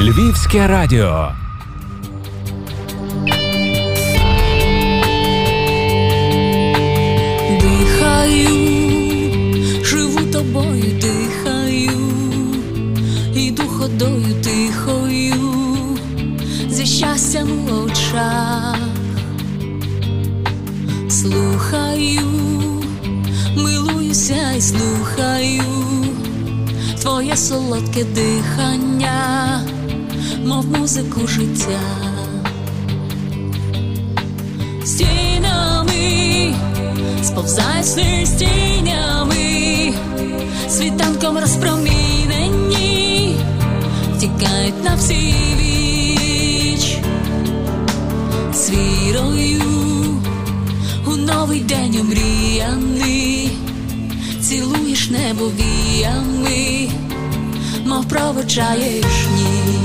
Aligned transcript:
Львівське 0.00 0.66
радіо. 0.66 1.32
Дихаю, 7.60 8.48
живу 9.84 10.20
тобою, 10.32 10.84
дихаю, 11.00 12.00
іду 13.34 13.62
ходою 13.62 14.34
тихою, 14.44 15.34
зі 16.68 16.86
щастям 16.86 17.48
у 17.68 17.84
очах, 17.84 18.78
слухаю, 21.08 22.20
милуюся 23.56 24.52
і 24.56 24.60
слухаю 24.60 25.62
твоє 27.00 27.36
солодке 27.36 28.04
дихання, 28.04 29.60
мов 30.44 30.66
музику 30.78 31.26
життя. 31.26 31.80
Стінами 34.84 36.54
сповзай 37.22 37.84
сни 37.84 38.26
стінями, 38.26 39.94
світанком 40.68 41.38
розпромінені, 41.38 43.36
втікають 44.16 44.84
на 44.84 44.94
всі 44.94 45.34
віч, 45.60 46.98
з 48.54 48.70
вірою 48.70 49.62
у 51.06 51.16
новий 51.16 51.60
день 51.60 51.96
омріяний, 52.00 53.50
цілуєш 54.40 55.10
небо 55.10 55.50
віями, 55.58 56.88
мов 57.86 58.08
проводжаєш 58.08 59.26
ніч. 59.36 59.79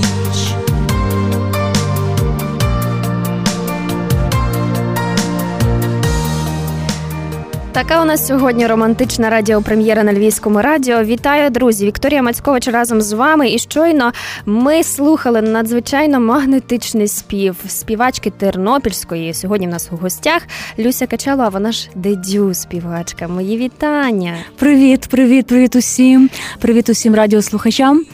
Така 7.75 8.01
у 8.01 8.05
нас 8.05 8.27
сьогодні 8.27 8.67
романтична 8.67 9.29
радіопрем'єра 9.29 10.03
на 10.03 10.13
львівському 10.13 10.61
радіо. 10.61 11.03
Вітаю, 11.03 11.49
друзі! 11.49 11.85
Вікторія 11.85 12.21
Мацькович 12.21 12.67
разом 12.67 13.01
з 13.01 13.13
вами. 13.13 13.49
І 13.49 13.59
щойно 13.59 14.11
ми 14.45 14.83
слухали 14.83 15.41
надзвичайно 15.41 16.19
магнетичний 16.19 17.07
спів 17.07 17.55
співачки 17.67 18.29
Тернопільської. 18.29 19.33
Сьогодні 19.33 19.67
в 19.67 19.69
нас 19.69 19.89
у 19.91 19.95
гостях 19.95 20.41
Люся 20.79 21.07
Качалова, 21.07 21.49
вона 21.49 21.71
ж 21.71 21.89
дедю 21.95 22.53
співачка. 22.53 23.27
Мої 23.27 23.57
вітання. 23.57 24.35
Привіт, 24.57 25.07
привіт, 25.07 25.47
привіт 25.47 25.75
усім. 25.75 26.29
Привіт 26.59 26.89
усім 26.89 27.15
радіослухачам. 27.15 28.05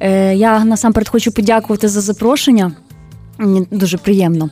Е, 0.00 0.34
Я 0.34 0.64
насамперед 0.64 1.08
хочу 1.08 1.32
подякувати 1.32 1.88
за 1.88 2.00
запрошення. 2.00 2.72
Дуже 3.70 3.98
приємно. 3.98 4.50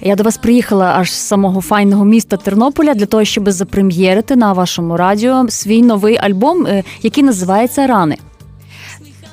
Я 0.00 0.16
до 0.16 0.22
вас 0.22 0.36
приїхала 0.36 0.94
аж 0.96 1.12
з 1.12 1.14
самого 1.14 1.60
файного 1.60 2.04
міста 2.04 2.36
Тернополя 2.36 2.94
для 2.94 3.06
того, 3.06 3.24
щоб 3.24 3.50
запрем'єрити 3.50 4.36
на 4.36 4.52
вашому 4.52 4.96
радіо 4.96 5.46
свій 5.48 5.82
новий 5.82 6.16
альбом, 6.16 6.66
е, 6.66 6.84
який 7.02 7.24
називається 7.24 7.86
Рани. 7.86 8.16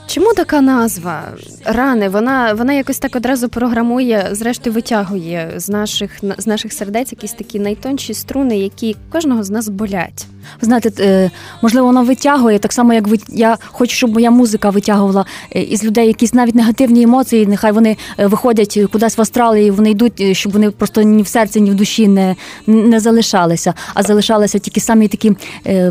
Чому 0.09 0.33
така 0.33 0.61
назва 0.61 1.23
рани? 1.65 2.09
Вона 2.09 2.53
вона 2.53 2.73
якось 2.73 2.99
так 2.99 3.15
одразу 3.15 3.49
програмує, 3.49 4.29
зрештою 4.31 4.73
витягує 4.73 5.53
з 5.55 5.69
наших 5.69 6.11
з 6.37 6.47
наших 6.47 6.73
сердець 6.73 7.11
якісь 7.11 7.33
такі 7.33 7.59
найтонші 7.59 8.13
струни, 8.13 8.59
які 8.59 8.95
кожного 9.11 9.43
з 9.43 9.49
нас 9.49 9.69
болять. 9.69 10.27
Знаєте, 10.61 10.91
е, 10.99 11.31
можливо, 11.61 11.87
вона 11.87 12.01
витягує 12.01 12.59
так 12.59 12.73
само, 12.73 12.93
як 12.93 13.07
ви 13.07 13.17
я 13.29 13.57
хочу, 13.65 13.95
щоб 13.95 14.13
моя 14.13 14.31
музика 14.31 14.69
витягувала 14.69 15.25
е, 15.55 15.61
із 15.61 15.83
людей 15.83 16.07
якісь 16.07 16.33
навіть 16.33 16.55
негативні 16.55 17.01
емоції. 17.01 17.45
Нехай 17.45 17.71
вони 17.71 17.97
е, 18.17 18.27
виходять 18.27 18.79
кудись 18.91 19.17
в 19.17 19.21
Австралії, 19.21 19.71
вони 19.71 19.91
йдуть, 19.91 20.37
щоб 20.37 20.51
вони 20.51 20.71
просто 20.71 21.01
ні 21.01 21.23
в 21.23 21.27
серці, 21.27 21.61
ні 21.61 21.71
в 21.71 21.75
душі 21.75 22.07
не 22.07 22.35
не 22.67 22.99
залишалися, 22.99 23.73
а 23.93 24.03
залишалися 24.03 24.59
тільки 24.59 24.79
самі 24.79 25.07
такі 25.07 25.31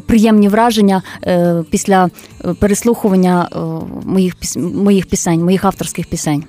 приємні 0.07 0.49
враження 0.49 1.03
після 1.71 2.11
переслухування 2.59 3.49
моїх 4.09 4.35
моїх 4.57 5.07
пісень, 5.07 5.45
моїх 5.45 5.65
авторських 5.65 6.07
пісень. 6.07 6.45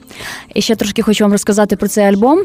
І 0.56 0.62
ще 0.62 0.76
трошки 0.76 1.02
хочу 1.02 1.24
вам 1.24 1.32
розказати 1.32 1.76
про 1.76 1.88
цей 1.88 2.06
альбом. 2.06 2.40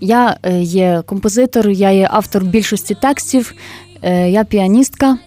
Я 0.00 0.38
є 0.60 1.02
композитор, 1.06 1.70
я 1.70 1.90
є 1.90 2.08
автор 2.10 2.44
більшості 2.44 2.96
текстів. 3.02 3.54
Е, 4.04 4.30
я 4.30 4.44
піаністка. 4.44 5.18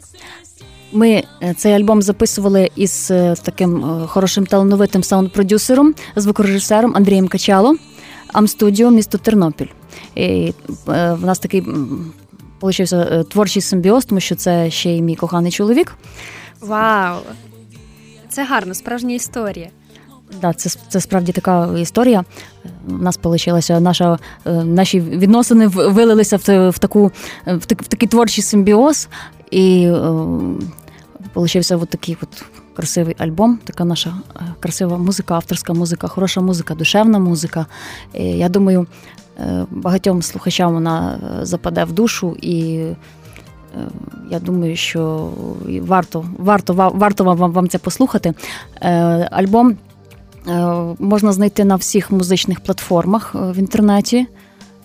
Ми 0.92 1.24
е, 1.44 1.54
цей 1.54 1.74
альбом 1.74 2.02
записували 2.02 2.70
із 2.76 3.12
е, 3.12 3.36
таким 3.44 3.82
хорошим 4.08 4.46
талановитим 4.46 5.04
саунд-продюсером, 5.04 5.94
звукорежисером 6.16 6.94
Андрієм 6.96 7.28
Качало, 7.28 7.76
Амстудіо, 8.34 8.92
місто 8.92 9.18
Тернопіль. 9.18 9.68
І 10.16 10.54
В 10.86 11.26
нас 11.26 11.40
такий 11.40 11.64
получився 12.60 13.24
творчий 13.24 13.62
симбіоз, 13.62 14.06
тому 14.06 14.22
що 14.22 14.36
це 14.36 14.72
ще 14.72 14.90
й 14.90 15.02
мій 15.02 15.16
коханий 15.16 15.52
чоловік. 15.52 15.96
Вау! 16.62 17.18
Це 18.38 18.44
гарно, 18.44 18.74
справжня 18.74 19.16
історія. 19.16 19.70
Да, 20.42 20.54
це 20.54 20.80
це 20.90 21.02
справді 21.02 21.32
така 21.32 21.80
історія. 21.80 22.24
У 22.90 22.92
нас 22.92 23.20
вийшла 23.24 23.80
наша 23.80 24.20
наші 24.46 25.00
відносини 25.00 25.68
вилилися 25.68 26.38
в 26.38 26.70
в 26.70 26.80
таку 26.80 27.12
в, 27.48 27.66
так, 27.66 27.82
в 27.82 27.88
такий 27.88 28.10
творчий 28.10 28.44
симбіоз, 28.44 29.08
і 29.52 29.92
получився 31.34 31.78
от 31.78 31.90
такий 31.90 32.18
от 32.22 32.44
красивий 32.76 33.16
альбом. 33.18 33.60
Така 33.64 33.86
наша 33.86 34.14
красива 34.60 34.98
музика, 34.98 35.36
авторська 35.36 35.74
музика, 35.74 36.08
хороша 36.08 36.42
музика, 36.42 36.76
душевна 36.76 37.20
музика. 37.20 37.66
І, 38.14 38.24
Я 38.24 38.50
думаю, 38.50 38.88
багатьом 39.72 40.22
слухачам 40.22 40.74
вона 40.74 41.20
западе 41.42 41.84
в 41.84 41.92
душу 41.92 42.38
і. 42.42 42.86
Я 44.32 44.40
думаю, 44.40 44.76
що 44.76 45.30
варто 45.82 46.26
варто, 46.38 46.74
варто 46.74 47.24
вам 47.24 47.52
вам 47.52 47.70
це 47.70 47.78
послухати. 47.78 48.34
Альбом 49.32 49.78
Е, 50.48 50.96
можна 51.00 51.32
знайти 51.32 51.66
на 51.66 51.76
всіх 51.76 52.12
музичних 52.12 52.60
платформах 52.60 53.36
е, 53.36 53.52
в 53.52 53.58
інтернеті. 53.58 54.28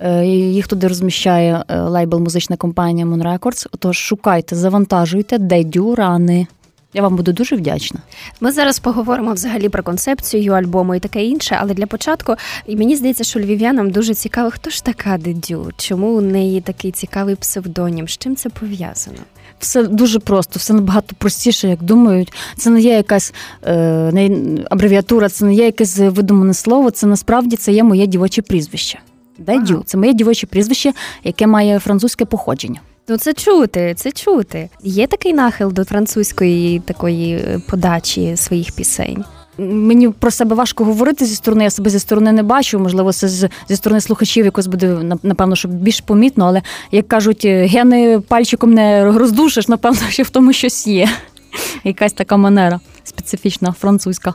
Е, 0.00 0.26
їх 0.26 0.69
туди 0.69 0.88
розміщає 0.88 1.64
лейбл 1.69 2.19
музична 2.19 2.56
компанія 2.56 3.06
Moon 3.06 3.22
Records. 3.22 3.66
Отож, 3.72 3.97
шукайте, 3.97 4.56
завантажуйте, 4.56 5.38
де 5.38 5.64
дюрани. 5.64 6.47
Я 6.94 7.03
вам 7.03 7.16
буду 7.16 7.32
дуже 7.32 7.56
вдячна. 7.56 8.00
Ми 8.41 8.53
зараз 8.53 8.78
поговоримо 8.78 9.32
взагалі 9.32 9.69
про 9.69 9.82
концепцію 9.82 10.53
альбому 10.53 10.94
і 10.94 11.00
таке 11.00 11.25
інше, 11.25 11.58
але 11.60 11.75
для 11.75 11.86
початку 11.86 12.34
і 12.66 12.76
мені 12.76 12.97
здається, 12.97 13.25
що 13.25 13.41
львів'янам 13.41 13.91
дуже 13.91 14.14
цікаво, 14.14 14.50
хто 14.50 14.70
ж 14.70 14.84
така 14.84 15.19
Дедю, 15.19 15.70
чому 15.76 16.08
у 16.08 16.20
неї 16.20 16.60
такий 16.60 16.91
цікавий 16.91 17.34
псевдонім, 17.34 18.08
з 18.08 18.19
чим 18.19 18.36
це 18.36 18.48
пов'язано? 18.48 19.19
Все 19.58 19.82
дуже 19.82 20.19
просто, 20.19 20.58
все 20.58 20.72
набагато 20.72 21.14
простіше, 21.19 21.69
як 21.69 21.82
думають. 21.82 22.32
Це 22.56 22.70
не 22.70 22.80
є 22.80 22.92
якась 22.92 23.34
е, 23.66 24.10
не 24.12 24.30
абревіатура, 24.70 25.28
це 25.28 25.44
не 25.44 25.54
є 25.54 25.64
якесь 25.64 25.98
видумане 25.98 26.54
слово. 26.54 26.91
Це 26.91 27.06
насправді 27.06 27.56
це 27.56 27.72
є 27.72 27.84
моє 27.84 28.06
дівоче 28.06 28.42
прізвище. 28.42 28.98
Дедю 29.38 29.74
ага. 29.74 29.82
це 29.86 29.98
моє 29.98 30.12
дівоче 30.12 30.47
прізвище, 30.47 30.92
яке 31.24 31.47
має 31.47 31.78
французьке 31.78 32.24
походження. 32.24 32.80
Ну, 33.12 33.18
це 33.18 33.34
чути, 33.34 33.94
це 33.96 34.12
чути. 34.12 34.68
Є 34.82 35.06
такий 35.06 35.32
нахил 35.32 35.72
до 35.72 35.84
французької 35.84 36.80
такої 36.80 37.34
е, 37.34 37.60
подачі 37.68 38.36
своїх 38.36 38.72
пісень. 38.72 39.24
Мені 39.58 40.08
про 40.08 40.30
себе 40.30 40.56
важко 40.56 40.84
говорити 40.84 41.24
зі 41.26 41.34
сторони, 41.34 41.64
я 41.64 41.70
себе 41.70 41.90
зі 41.90 41.98
сторони 41.98 42.32
не 42.32 42.42
бачу. 42.42 42.78
Можливо, 42.78 43.12
це 43.12 43.28
зі 43.68 43.76
сторони 43.76 44.00
слухачів 44.00 44.44
якось 44.44 44.66
буде 44.66 45.16
напевно, 45.22 45.56
що 45.56 45.68
більш 45.68 46.00
помітно, 46.00 46.44
але 46.46 46.62
як 46.92 47.08
кажуть, 47.08 47.46
гени 47.46 48.20
пальчиком 48.20 48.74
не 48.74 49.04
роздушиш, 49.04 49.68
напевно, 49.68 50.00
що 50.08 50.22
в 50.22 50.30
тому 50.30 50.52
щось 50.52 50.86
є. 50.86 51.08
Якась 51.84 52.12
така 52.12 52.36
манера 52.36 52.80
специфічна, 53.04 53.72
французька, 53.72 54.34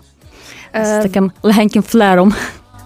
з 0.74 0.90
е, 0.90 1.04
таким 1.04 1.32
легеньким 1.44 1.84
флером. 1.84 2.34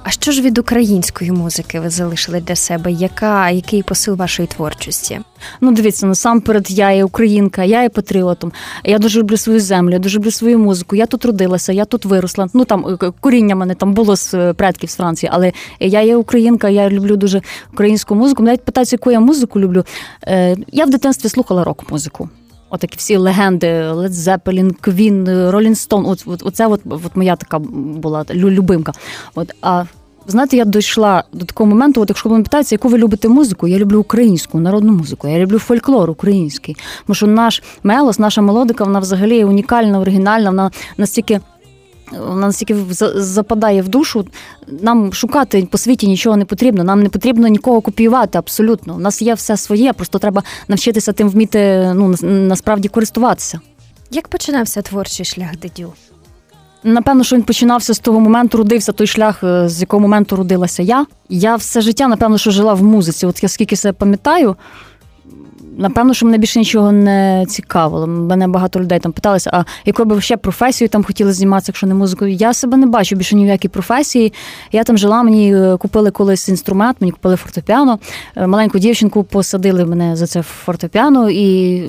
А 0.03 0.09
що 0.09 0.31
ж 0.31 0.41
від 0.41 0.57
української 0.57 1.31
музики 1.31 1.79
ви 1.79 1.89
залишили 1.89 2.41
для 2.41 2.55
себе? 2.55 2.91
Яка 2.91 3.49
який 3.49 3.83
посил 3.83 4.15
вашої 4.15 4.47
творчості? 4.47 5.19
Ну, 5.61 5.71
дивіться, 5.71 6.07
насамперед, 6.07 6.71
я 6.71 6.91
є 6.91 7.03
українка, 7.03 7.63
я 7.63 7.83
є 7.83 7.89
патріотом. 7.89 8.51
Я 8.83 8.99
дуже 8.99 9.19
люблю 9.19 9.37
свою 9.37 9.59
землю, 9.59 9.93
я 9.93 9.99
дуже 9.99 10.17
люблю 10.17 10.31
свою 10.31 10.59
музику. 10.59 10.95
Я 10.95 11.05
тут 11.05 11.25
родилася, 11.25 11.73
я 11.73 11.85
тут 11.85 12.05
виросла. 12.05 12.47
Ну 12.53 12.65
там 12.65 12.97
е, 13.03 13.11
коріння 13.19 13.55
мене 13.55 13.75
там 13.75 13.93
було 13.93 14.15
з 14.15 14.33
е, 14.33 14.53
предків 14.53 14.89
з 14.89 14.95
Франції, 14.95 15.29
але 15.33 15.51
я 15.79 16.01
є 16.01 16.15
українка, 16.15 16.69
я 16.69 16.89
люблю 16.89 17.17
дуже 17.17 17.41
українську 17.73 18.15
музику. 18.15 18.43
Навіть 18.43 18.65
питаються, 18.65 18.95
яку 18.95 19.11
я 19.11 19.19
музику 19.19 19.59
люблю. 19.59 19.85
Е, 20.27 20.57
я 20.71 20.85
в 20.85 20.89
дитинстві 20.89 21.29
слухала 21.29 21.63
рок-музику. 21.63 22.29
Отакі 22.71 22.95
всі 22.97 23.17
легенди, 23.17 23.67
Led 23.67 24.11
Zeppelin, 24.11 24.71
Queen, 24.81 25.23
Rolling 25.25 25.87
Stone, 25.87 26.09
От, 26.09 26.23
от, 26.25 26.43
оце 26.45 26.67
от, 26.67 26.81
от 26.85 27.15
моя 27.15 27.35
така 27.35 27.59
була 27.59 28.25
любимка. 28.33 28.91
От, 29.35 29.51
а 29.61 29.85
знаєте, 30.27 30.57
я 30.57 30.65
дійшла 30.65 31.23
до 31.33 31.45
такого 31.45 31.69
моменту, 31.69 32.01
от 32.01 32.09
якщо 32.09 32.29
мене 32.29 32.43
питаються, 32.43 32.75
яку 32.75 32.87
ви 32.87 32.97
любите 32.97 33.29
музику, 33.29 33.67
я 33.67 33.77
люблю 33.77 33.99
українську 33.99 34.59
народну 34.59 34.93
музику, 34.93 35.27
я 35.27 35.39
люблю 35.39 35.59
фольклор 35.59 36.09
український. 36.09 36.77
Тому 37.07 37.15
що 37.15 37.27
наш 37.27 37.63
мелос, 37.83 38.19
наша 38.19 38.41
мелодика, 38.41 38.83
вона 38.83 38.99
взагалі 38.99 39.43
унікальна, 39.43 39.99
оригінальна, 39.99 40.49
вона 40.49 40.71
настільки 40.97 41.39
вона 42.19 42.47
настільки 42.47 42.75
западає 43.15 43.81
в 43.81 43.87
душу. 43.87 44.25
Нам 44.67 45.13
шукати 45.13 45.67
по 45.71 45.77
світі 45.77 46.07
нічого 46.07 46.37
не 46.37 46.45
потрібно. 46.45 46.83
Нам 46.83 47.03
не 47.03 47.09
потрібно 47.09 47.47
нікого 47.47 47.81
копіювати. 47.81 48.37
Абсолютно. 48.37 48.95
У 48.95 48.99
нас 48.99 49.21
є 49.21 49.33
все 49.33 49.57
своє, 49.57 49.93
просто 49.93 50.19
треба 50.19 50.43
навчитися 50.67 51.13
тим 51.13 51.29
вміти 51.29 51.91
ну 51.95 52.15
насправді 52.21 52.87
користуватися. 52.87 53.59
Як 54.11 54.27
починався 54.27 54.81
творчий 54.81 55.25
шлях 55.25 55.57
дедю? 55.61 55.93
Напевно, 56.83 57.23
що 57.23 57.35
він 57.35 57.43
починався 57.43 57.93
з 57.93 57.99
того 57.99 58.19
моменту, 58.19 58.57
родився 58.57 58.91
той 58.91 59.07
шлях, 59.07 59.43
е, 59.43 59.69
з 59.69 59.81
якого 59.81 59.99
моменту 59.99 60.35
родилася 60.35 60.83
я. 60.83 61.05
Я 61.29 61.55
все 61.55 61.81
життя, 61.81 62.07
напевно, 62.07 62.37
що 62.37 62.51
жила 62.51 62.73
в 62.73 62.83
музиці. 62.83 63.25
От 63.25 63.43
я 63.43 63.49
скільки 63.49 63.75
себе 63.75 63.93
пам'ятаю, 63.93 64.55
напевно, 65.77 66.13
що 66.13 66.25
мене 66.25 66.37
більше 66.37 66.59
нічого 66.59 66.91
не 66.91 67.45
цікавило. 67.47 68.07
Мене 68.07 68.47
багато 68.47 68.79
людей 68.79 68.99
там 68.99 69.11
питалися, 69.11 69.49
а 69.53 69.63
якою 69.85 70.09
би 70.09 70.21
ще 70.21 70.37
професію 70.37 70.89
там 70.89 71.03
хотіли 71.03 71.33
зніматися, 71.33 71.69
якщо 71.69 71.87
не 71.87 71.93
музикою. 71.93 72.33
Я 72.33 72.53
себе 72.53 72.77
не 72.77 72.87
бачу 72.87 73.15
більше 73.15 73.35
ні 73.35 73.57
професії. 73.57 74.33
Я 74.71 74.83
там 74.83 74.97
жила, 74.97 75.23
мені 75.23 75.55
е, 75.55 75.77
купили 75.77 76.11
колись 76.11 76.49
інструмент, 76.49 76.97
мені 76.99 77.11
купили 77.11 77.35
фортепіано. 77.35 77.99
Е, 78.35 78.47
маленьку 78.47 78.79
дівчинку 78.79 79.23
посадили 79.23 79.85
мене 79.85 80.15
за 80.15 80.27
це 80.27 80.41
фортепіано, 80.41 81.29
і 81.29 81.83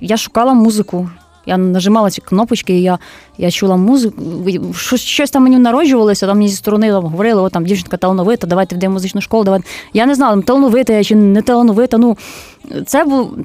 я 0.00 0.16
шукала 0.16 0.54
музику. 0.54 1.08
Я 1.46 1.56
нажимала 1.56 2.10
ці 2.10 2.20
кнопочки, 2.20 2.80
я 2.80 2.98
я 3.38 3.50
чула 3.50 3.76
музику. 3.76 4.22
Щось, 4.74 5.00
щось 5.00 5.30
там 5.30 5.42
мені 5.42 5.58
народжувалося, 5.58 6.26
там 6.26 6.36
мені 6.36 6.48
зі 6.48 6.56
сторони 6.56 6.90
там, 6.90 7.04
говорили, 7.04 7.42
о, 7.42 7.48
там 7.48 7.64
дівчинка 7.66 7.96
талановита, 7.96 8.46
давайте 8.46 8.88
в 8.88 8.90
музичну 8.90 9.20
школу. 9.20 9.44
Давайте. 9.44 9.68
Я 9.92 10.06
не 10.06 10.14
знала, 10.14 10.42
талановита 10.42 10.92
я 10.92 11.04
чи 11.04 11.14
не 11.14 11.42
талановита. 11.42 11.98
Ну, 11.98 12.16
Це 12.86 13.04
був 13.04 13.36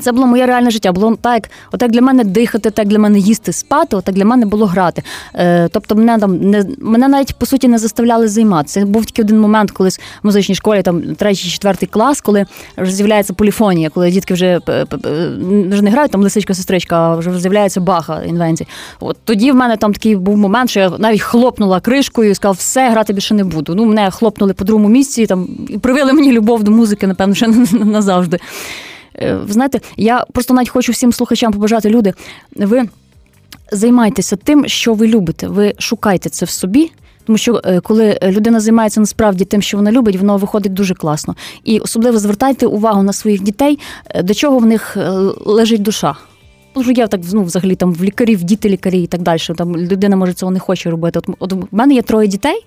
це 0.00 0.12
було 0.12 0.26
моє 0.26 0.46
реальне 0.46 0.70
життя. 0.70 0.92
Було 0.92 1.16
так, 1.20 1.50
отак 1.72 1.90
для 1.90 2.00
мене 2.00 2.24
дихати, 2.24 2.70
так 2.70 2.88
для 2.88 2.98
мене 2.98 3.18
їсти, 3.18 3.52
спати, 3.52 3.96
отак 3.96 4.14
для 4.14 4.24
мене 4.24 4.46
було 4.46 4.66
грати. 4.66 5.02
Е, 5.34 5.68
Тобто, 5.68 5.94
мене 5.94 6.18
там 6.18 6.36
не 6.36 6.64
мене 6.78 7.08
навіть 7.08 7.34
по 7.34 7.46
суті 7.46 7.68
не 7.68 7.78
заставляли 7.78 8.28
займатися. 8.28 8.86
Був 8.86 9.06
тільки 9.06 9.22
один 9.22 9.40
момент, 9.40 9.70
коли 9.70 9.88
в 9.88 9.98
музичній 10.22 10.54
школі, 10.54 10.82
там 10.82 11.14
третій, 11.14 11.48
четвертий 11.48 11.88
клас, 11.88 12.20
коли 12.20 12.46
вже 12.78 12.92
з'являється 12.92 13.32
поліфонія, 13.32 13.90
коли 13.90 14.10
дітки 14.10 14.34
вже 14.34 14.60
вже 15.70 15.82
не 15.82 15.90
грають 15.90 16.12
там 16.12 16.22
лисичка, 16.22 16.54
сестричка, 16.54 16.96
а 16.96 17.16
вже 17.16 17.40
з'являється 17.40 17.80
баха 17.80 18.22
інвенції. 18.22 18.68
От 19.00 19.16
тоді 19.24 19.52
в 19.52 19.54
мене 19.54 19.76
там 19.76 19.92
такий 19.92 20.16
був 20.16 20.36
момент, 20.36 20.70
що 20.70 20.80
я 20.80 20.90
навіть 20.98 21.20
хлопнула 21.20 21.80
кришкою 21.80 22.30
і 22.30 22.34
сказав, 22.34 22.54
все, 22.54 22.90
грати 22.90 23.12
більше 23.12 23.34
не 23.34 23.44
буду. 23.44 23.74
Ну, 23.74 23.84
мене 23.84 24.10
хлопнули 24.10 24.52
по 24.52 24.64
другому 24.64 24.88
місці 24.88 25.26
там 25.26 25.48
і 25.68 25.78
привели 25.78 26.12
мені 26.12 26.32
любов 26.32 26.62
до 26.62 26.70
музики, 26.70 27.06
напевно, 27.06 27.34
ще 27.34 27.48
назавжди. 27.72 28.38
Е, 29.22 29.34
ви 29.34 29.52
знаєте, 29.52 29.80
я 29.96 30.24
просто 30.32 30.54
навіть 30.54 30.68
хочу 30.68 30.92
всім 30.92 31.12
слухачам 31.12 31.52
побажати 31.52 31.90
люди. 31.90 32.12
Ви 32.56 32.88
займайтеся 33.72 34.36
тим, 34.36 34.68
що 34.68 34.94
ви 34.94 35.06
любите. 35.06 35.48
Ви 35.48 35.74
шукайте 35.78 36.28
це 36.28 36.46
в 36.46 36.50
собі. 36.50 36.92
Тому 37.24 37.38
що 37.38 37.60
е, 37.64 37.80
коли 37.80 38.18
людина 38.22 38.60
займається 38.60 39.00
насправді 39.00 39.44
тим, 39.44 39.62
що 39.62 39.76
вона 39.76 39.92
любить, 39.92 40.16
воно 40.16 40.36
виходить 40.36 40.74
дуже 40.74 40.94
класно. 40.94 41.36
І 41.64 41.78
особливо 41.78 42.18
звертайте 42.18 42.66
увагу 42.66 43.02
на 43.02 43.12
своїх 43.12 43.42
дітей, 43.42 43.78
е, 44.08 44.22
до 44.22 44.34
чого 44.34 44.58
в 44.58 44.66
них 44.66 44.96
лежить 45.46 45.82
душа. 45.82 46.16
Тому 46.72 46.90
я 46.90 47.06
так 47.06 47.20
ну, 47.32 47.42
взагалі 47.42 47.74
там 47.74 47.92
в 47.92 48.04
лікарів, 48.04 48.42
діти 48.42 48.68
лікарі 48.68 49.02
і 49.02 49.06
так 49.06 49.22
далі. 49.22 49.40
Там 49.56 49.76
людина 49.76 50.16
може 50.16 50.32
цього 50.32 50.52
не 50.52 50.58
хоче 50.58 50.90
робити. 50.90 51.18
От, 51.18 51.36
от 51.38 51.52
в 51.52 51.66
мене 51.70 51.94
є 51.94 52.02
троє 52.02 52.28
дітей, 52.28 52.66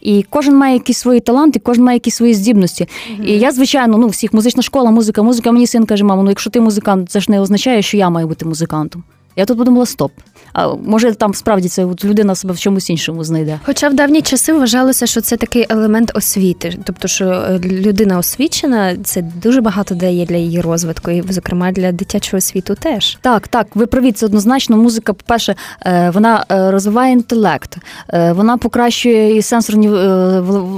і 0.00 0.24
кожен 0.30 0.56
має 0.56 0.74
якісь 0.74 0.98
свої 0.98 1.20
таланти, 1.20 1.58
кожен 1.58 1.84
має 1.84 1.96
якісь 1.96 2.14
свої 2.14 2.34
здібності. 2.34 2.84
Mm-hmm. 2.84 3.24
І 3.24 3.38
я, 3.38 3.52
звичайно, 3.52 3.98
ну 3.98 4.08
всіх 4.08 4.32
музична 4.32 4.62
школа, 4.62 4.90
музика, 4.90 5.22
музика. 5.22 5.52
Мені 5.52 5.66
син 5.66 5.86
каже, 5.86 6.04
мамо, 6.04 6.22
ну 6.22 6.28
якщо 6.28 6.50
ти 6.50 6.60
музикант, 6.60 7.10
це 7.10 7.20
ж 7.20 7.30
не 7.30 7.40
означає, 7.40 7.82
що 7.82 7.96
я 7.96 8.10
маю 8.10 8.28
бути 8.28 8.44
музикантом. 8.44 9.04
Я 9.36 9.46
тут 9.46 9.58
подумала, 9.58 9.86
стоп. 9.86 10.12
А 10.52 10.74
може 10.74 11.14
там 11.14 11.34
справді 11.34 11.68
це 11.68 11.84
от 11.84 12.04
людина 12.04 12.34
себе 12.34 12.54
в 12.54 12.58
чомусь 12.58 12.90
іншому 12.90 13.24
знайде. 13.24 13.60
Хоча 13.64 13.88
в 13.88 13.94
давні 13.94 14.22
часи 14.22 14.52
вважалося, 14.52 15.06
що 15.06 15.20
це 15.20 15.36
такий 15.36 15.66
елемент 15.68 16.12
освіти, 16.14 16.78
тобто, 16.84 17.08
що 17.08 17.24
е, 17.24 17.58
людина 17.62 18.18
освічена, 18.18 18.96
це 19.04 19.22
дуже 19.22 19.60
багато 19.60 19.94
дає 19.94 20.26
для 20.26 20.36
її 20.36 20.60
розвитку, 20.60 21.10
і 21.10 21.24
зокрема 21.28 21.72
для 21.72 21.92
дитячого 21.92 22.40
світу 22.40 22.74
теж. 22.74 23.18
Так, 23.20 23.48
так, 23.48 23.66
ви 23.74 23.86
праві, 23.86 24.12
це 24.12 24.26
однозначно. 24.26 24.76
Музика, 24.76 25.12
по-перше, 25.12 25.54
е, 25.86 26.10
вона 26.10 26.44
е, 26.52 26.70
розвиває 26.70 27.12
інтелект, 27.12 27.76
вона 28.12 28.56
покращує 28.56 29.36
і 29.36 29.42
сенсорні 29.42 29.88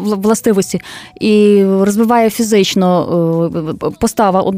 властивості, 0.05 0.81
і 1.21 1.65
розвиває 1.65 2.31
фізично 2.31 2.93
постава 4.01 4.53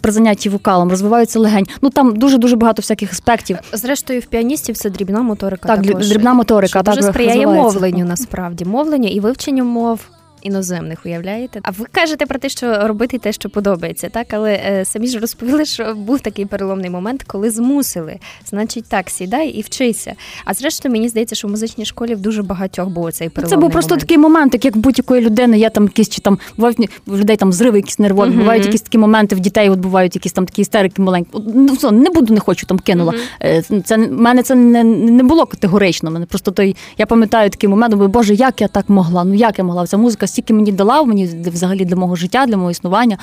при 0.00 0.12
занятті 0.12 0.48
вокалом, 0.48 0.90
розвиваються 0.90 1.38
легень. 1.38 1.66
Ну 1.82 1.90
там 1.90 2.16
дуже 2.16 2.38
дуже 2.38 2.56
багато 2.56 2.82
всяких 2.82 3.15
аспектів. 3.16 3.58
Зрештою, 3.72 4.20
в 4.20 4.24
піаністів 4.24 4.76
це 4.76 4.90
дрібна 4.90 5.22
моторика. 5.22 5.68
Так, 5.68 5.86
також. 5.86 6.08
дрібна 6.08 6.34
моторика. 6.34 6.68
Що 6.68 6.82
так, 6.82 6.94
дуже 6.94 7.08
сприяє 7.08 7.46
мовленню 7.46 8.04
насправді 8.04 8.64
мовленню 8.64 9.08
і 9.08 9.20
вивченню 9.20 9.64
мов 9.64 10.00
іноземних, 10.42 10.98
уявляєте? 11.06 11.60
А 11.62 11.70
ви 11.70 11.86
кажете 11.92 12.26
про 12.26 12.38
те, 12.38 12.48
що 12.48 12.88
робити 12.88 13.18
те, 13.18 13.32
що 13.32 13.48
подобається, 13.48 14.08
так? 14.08 14.26
Але 14.30 14.52
е, 14.52 14.84
самі 14.84 15.06
ж 15.06 15.18
розповіли, 15.18 15.64
що 15.64 15.94
був 15.94 16.20
такий 16.20 16.46
переломний 16.46 16.90
момент, 16.90 17.22
коли 17.22 17.50
змусили. 17.50 18.16
Значить, 18.46 18.84
так, 18.88 19.10
сідай 19.10 19.48
і 19.48 19.62
вчися. 19.62 20.14
А 20.44 20.54
зрештою, 20.54 20.92
мені 20.92 21.08
здається, 21.08 21.34
що 21.34 21.48
в 21.48 21.50
музичній 21.50 21.84
школі 21.84 22.14
в 22.14 22.20
дуже 22.20 22.42
багатьох 22.42 22.88
був 22.88 23.12
цей 23.12 23.28
переломний 23.28 23.56
Це 23.56 23.60
був 23.60 23.70
просто 23.70 23.90
момент. 23.90 24.00
такий 24.00 24.18
момент, 24.18 24.64
як 24.64 24.76
будь-якої 24.76 25.20
людини. 25.20 25.58
Я 25.58 25.70
там 25.70 25.84
якісь 25.84 26.08
чи 26.08 26.20
там 26.20 26.38
бувають 26.56 26.90
в 27.06 27.16
людей 27.16 27.36
там 27.36 27.52
зриви, 27.52 27.78
якісь 27.78 27.98
нервові, 27.98 28.30
uh-huh. 28.30 28.38
бувають 28.38 28.66
якісь 28.66 28.82
такі 28.82 28.98
моменти 28.98 29.36
в 29.36 29.40
дітей. 29.40 29.70
От 29.70 29.78
бувають 29.78 30.14
якісь 30.14 30.32
там 30.32 30.46
такі 30.46 30.62
істерики 30.62 31.02
маленькі. 31.02 31.30
Ну 31.54 31.72
все, 31.72 31.90
не 31.90 32.10
буду, 32.10 32.34
не 32.34 32.40
хочу 32.40 32.66
там 32.66 32.78
кинула. 32.78 33.14
Uh-huh. 33.40 33.82
Це 33.82 33.98
мене 33.98 34.42
це 34.42 34.54
не 34.54 34.84
не 34.84 35.22
було 35.22 35.46
категорично. 35.46 36.10
Мене 36.10 36.26
просто 36.26 36.50
той. 36.50 36.76
Я 36.98 37.06
пам'ятаю 37.06 37.50
такий 37.50 37.68
момент, 37.68 37.90
думаю, 37.90 38.08
боже, 38.08 38.34
як 38.34 38.60
я 38.60 38.68
так 38.68 38.88
могла? 38.88 39.24
Ну 39.24 39.34
як 39.34 39.58
я 39.58 39.64
могла? 39.64 39.86
Ця 39.86 39.96
музика 39.96 40.26
стільки 40.36 40.54
мені 40.54 40.72
дала 40.72 41.02
мені 41.02 41.26
взагалі 41.26 41.84
для 41.84 41.96
мого 41.96 42.16
життя, 42.16 42.46
для 42.46 42.56
мого 42.56 42.70
існування. 42.70 43.18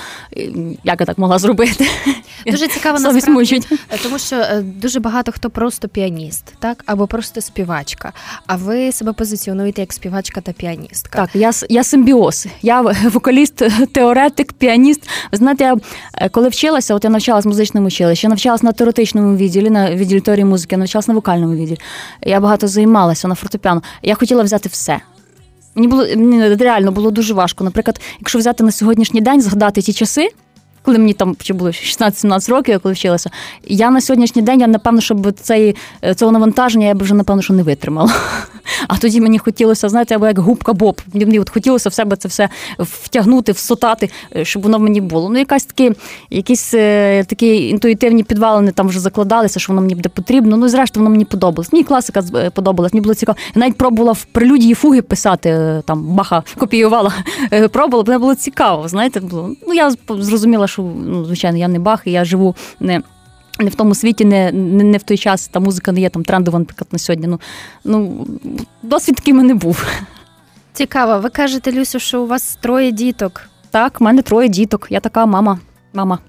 Як 0.84 1.00
я 1.00 1.06
так 1.06 1.18
могла 1.18 1.40
зробити? 1.40 1.88
Дуже 2.52 2.68
цікаво 2.68 3.00
насправді, 3.00 3.62
тому 4.04 4.20
що 4.20 4.36
е, 4.36 4.62
дуже 4.62 5.00
багато 5.00 5.32
хто 5.32 5.50
просто 5.50 5.88
піаніст, 5.88 6.54
так 6.60 6.84
або 6.86 7.08
просто 7.08 7.42
співачка. 7.42 8.14
А 8.48 8.56
ви 8.56 8.92
себе 8.92 9.14
позиціонуєте 9.14 9.82
як 9.82 9.94
співачка 9.94 10.42
та 10.42 10.52
піаністка? 10.52 11.20
Так, 11.20 11.36
я 11.36 11.52
я 11.70 11.84
симбіоз. 11.84 12.48
Я 12.62 12.82
вокаліст, 13.04 13.64
теоретик, 13.92 14.54
піаніст. 14.54 15.02
Ви 15.32 15.38
знаєте, 15.38 15.64
я 15.64 15.78
е, 16.18 16.30
коли 16.30 16.50
вчилася, 16.50 16.96
от 16.96 17.04
я 17.04 17.10
навчалась 17.10 17.46
в 17.46 17.48
музичному 17.48 17.88
училищі, 17.88 18.28
я 18.28 18.30
навчалась 18.30 18.64
на 18.64 18.72
теоретичному 18.72 19.38
відділі, 19.38 19.70
на 19.70 19.96
відділі 19.96 20.20
теорії 20.20 20.46
музики, 20.46 20.76
я 20.76 20.80
навчалась 20.80 21.08
на 21.08 21.14
вокальному 21.14 21.56
відділі. 21.56 21.80
Я 22.22 22.40
багато 22.40 22.68
займалася 22.68 23.28
на 23.28 23.36
фортепіано. 23.36 23.82
Я 24.02 24.16
хотіла 24.16 24.44
взяти 24.44 24.70
все. 24.70 25.02
Мені 25.76 25.88
було 25.88 26.04
мені 26.04 26.56
реально 26.56 26.92
було 26.92 27.12
дуже 27.12 27.34
важко. 27.34 27.64
Наприклад, 27.64 28.02
якщо 28.20 28.40
взяти 28.40 28.64
на 28.64 28.72
сьогоднішній 28.72 29.22
день, 29.22 29.42
згадати 29.42 29.82
ті 29.82 29.94
часи, 29.94 30.30
коли 30.84 30.98
мені 30.98 31.14
там 31.14 31.36
чи 31.40 31.54
було 31.54 31.70
16-17 31.70 32.52
років, 32.52 32.72
я 32.72 32.80
коли 32.80 32.94
вчилася, 32.94 33.30
я 33.68 33.92
на 33.92 34.02
сьогоднішній 34.02 34.42
день, 34.42 34.62
я 34.62 34.68
напевно, 34.68 35.02
щоб 35.02 35.34
цей, 35.40 35.76
цього 36.16 36.32
навантаження 36.32 36.88
я 36.88 36.94
б 36.94 37.04
вже 37.04 37.14
напевно 37.14 37.42
що 37.42 37.54
не 37.54 37.64
витримала. 37.64 38.14
А 38.88 38.98
тоді 38.98 39.22
мені 39.22 39.40
хотілося, 39.40 39.90
знаєте, 39.90 40.16
або 40.16 40.28
як 40.28 40.40
губка 40.40 40.74
Боб. 40.74 41.02
Мені 41.14 41.40
от 41.40 41.50
хотілося 41.50 41.90
в 41.90 41.94
себе 41.94 42.16
це 42.16 42.28
все 42.28 42.50
втягнути, 42.80 43.52
всотати, 43.52 44.10
е, 44.36 44.46
щоб 44.46 44.64
воно 44.64 44.80
мені 44.80 45.02
було. 45.02 45.30
Ну, 45.30 45.40
якась 45.40 45.66
такі, 45.66 45.92
якісь 46.30 46.74
е, 46.74 47.24
такі 47.24 47.70
інтуїтивні 47.70 48.24
підвалини 48.24 48.72
там 48.72 48.88
вже 48.88 49.00
закладалися, 49.00 49.60
що 49.60 49.74
воно 49.74 49.82
мені 49.82 49.96
буде 49.96 50.10
потрібно. 50.10 50.58
Ну, 50.58 50.70
зрештою, 50.70 51.04
воно 51.04 51.12
мені 51.12 51.26
подобалось. 51.26 51.74
Мені 51.74 51.84
класика 51.84 52.24
е, 52.36 52.50
подобалась, 52.50 52.94
мені 52.94 53.02
було 53.02 53.16
цікаво. 53.16 53.38
Я 53.56 53.60
навіть 53.60 53.78
пробувала 53.78 54.12
в 54.12 54.26
прелюдії 54.26 54.74
фуги 54.74 55.02
писати, 55.02 55.82
там 55.86 56.04
баха 56.04 56.44
копіювала, 56.58 57.14
пробувала, 57.72 58.04
мене 58.08 58.20
було 58.20 58.36
цікаво. 58.36 58.88
Знаєте, 58.88 59.20
було. 59.20 59.52
Ну, 59.68 59.74
я 59.74 59.92
зрозуміла, 60.10 60.68
що 60.74 60.82
ну, 60.84 61.26
звичайно, 61.26 61.58
я 61.58 61.68
не 61.68 61.80
бах, 61.80 62.02
і 62.06 62.12
я 62.12 62.26
живу 62.26 62.56
не. 62.80 63.02
Не 63.60 63.70
в 63.70 63.76
тому 63.76 63.96
світі, 63.96 64.26
не 64.26 64.52
не, 64.52 64.84
не 64.84 64.98
в 64.98 65.04
той 65.04 65.18
час 65.18 65.48
та 65.48 65.60
музика 65.60 65.92
не 65.92 66.02
є 66.02 66.10
там 66.10 66.24
трендова, 66.24 66.60
наприклад, 66.60 66.88
на 66.92 67.00
сьогодні. 67.00 67.28
Ну 67.28 67.40
ну 67.84 68.28
досвід 68.84 69.16
такий 69.16 69.34
мене 69.34 69.54
був. 69.54 69.86
Цікаво. 70.74 71.20
Ви 71.20 71.30
кажете, 71.30 71.72
Люсю, 71.72 72.00
що 72.00 72.22
у 72.22 72.28
вас 72.28 72.58
троє 72.62 72.92
діток. 72.92 73.42
Так, 73.72 74.00
в 74.00 74.04
мене 74.04 74.22
троє 74.22 74.50
діток. 74.50 74.88
Я 74.90 75.00
така 75.00 75.26
мама. 75.26 75.60
Мама. 75.94 76.20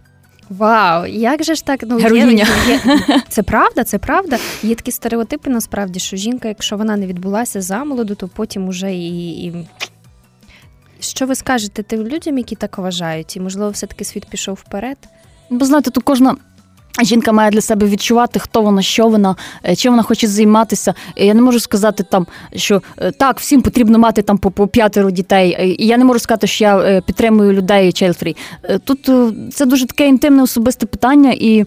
Вау, 0.50 1.06
як 1.06 1.44
же 1.44 1.54
ж 1.54 1.64
так 1.64 1.80
ну 1.86 1.98
Героїня. 1.98 2.46
Є, 2.66 2.80
є, 2.86 3.22
це 3.28 3.42
правда, 3.42 3.84
це 3.84 3.98
правда. 3.98 4.38
Є 4.62 4.74
такі 4.74 4.90
стереотипи, 4.90 5.50
насправді, 5.50 6.00
що 6.00 6.16
жінка, 6.16 6.48
якщо 6.48 6.76
вона 6.76 6.96
не 6.96 7.06
відбулася 7.06 7.60
замолоду, 7.60 8.14
то 8.14 8.28
потім 8.28 8.68
уже 8.68 8.94
і. 8.94 9.28
і... 9.44 9.66
Що 11.00 11.26
ви 11.26 11.34
скажете 11.34 11.82
тим 11.82 12.02
людям, 12.08 12.38
які 12.38 12.56
так 12.56 12.78
вважають, 12.78 13.36
і 13.36 13.40
можливо, 13.40 13.70
все 13.70 13.86
таки 13.86 14.04
світ 14.04 14.26
пішов 14.26 14.54
вперед? 14.54 14.96
Бо 15.50 15.64
знаєте, 15.64 15.90
тут 15.90 16.04
кожна 16.04 16.36
Жінка 17.02 17.32
має 17.32 17.50
для 17.50 17.60
себе 17.60 17.86
відчувати, 17.86 18.38
хто 18.38 18.62
вона, 18.62 18.82
що 18.82 19.08
вона, 19.08 19.36
е, 19.64 19.76
чим 19.76 19.92
вона 19.92 20.02
хоче 20.02 20.26
займатися. 20.26 20.94
Я 21.16 21.34
не 21.34 21.40
можу 21.40 21.60
сказати 21.60 22.04
там, 22.10 22.26
що 22.56 22.82
е, 22.98 23.10
так, 23.12 23.38
всім 23.38 23.62
потрібно 23.62 23.98
мати 23.98 24.22
там 24.22 24.38
по, 24.38 24.50
по 24.50 24.66
п'ятеро 24.66 25.10
дітей. 25.10 25.56
Е, 25.58 25.68
і 25.68 25.86
я 25.86 25.96
не 25.96 26.04
можу 26.04 26.18
сказати, 26.18 26.46
що 26.46 26.64
я 26.64 27.02
підтримую 27.06 27.52
людей 27.52 27.90
child-free. 27.90 28.36
Тут 28.84 29.10
це 29.54 29.66
дуже 29.66 29.86
таке 29.86 30.08
інтимне 30.08 30.42
особисте 30.42 30.86
питання, 30.86 31.34
і 31.38 31.64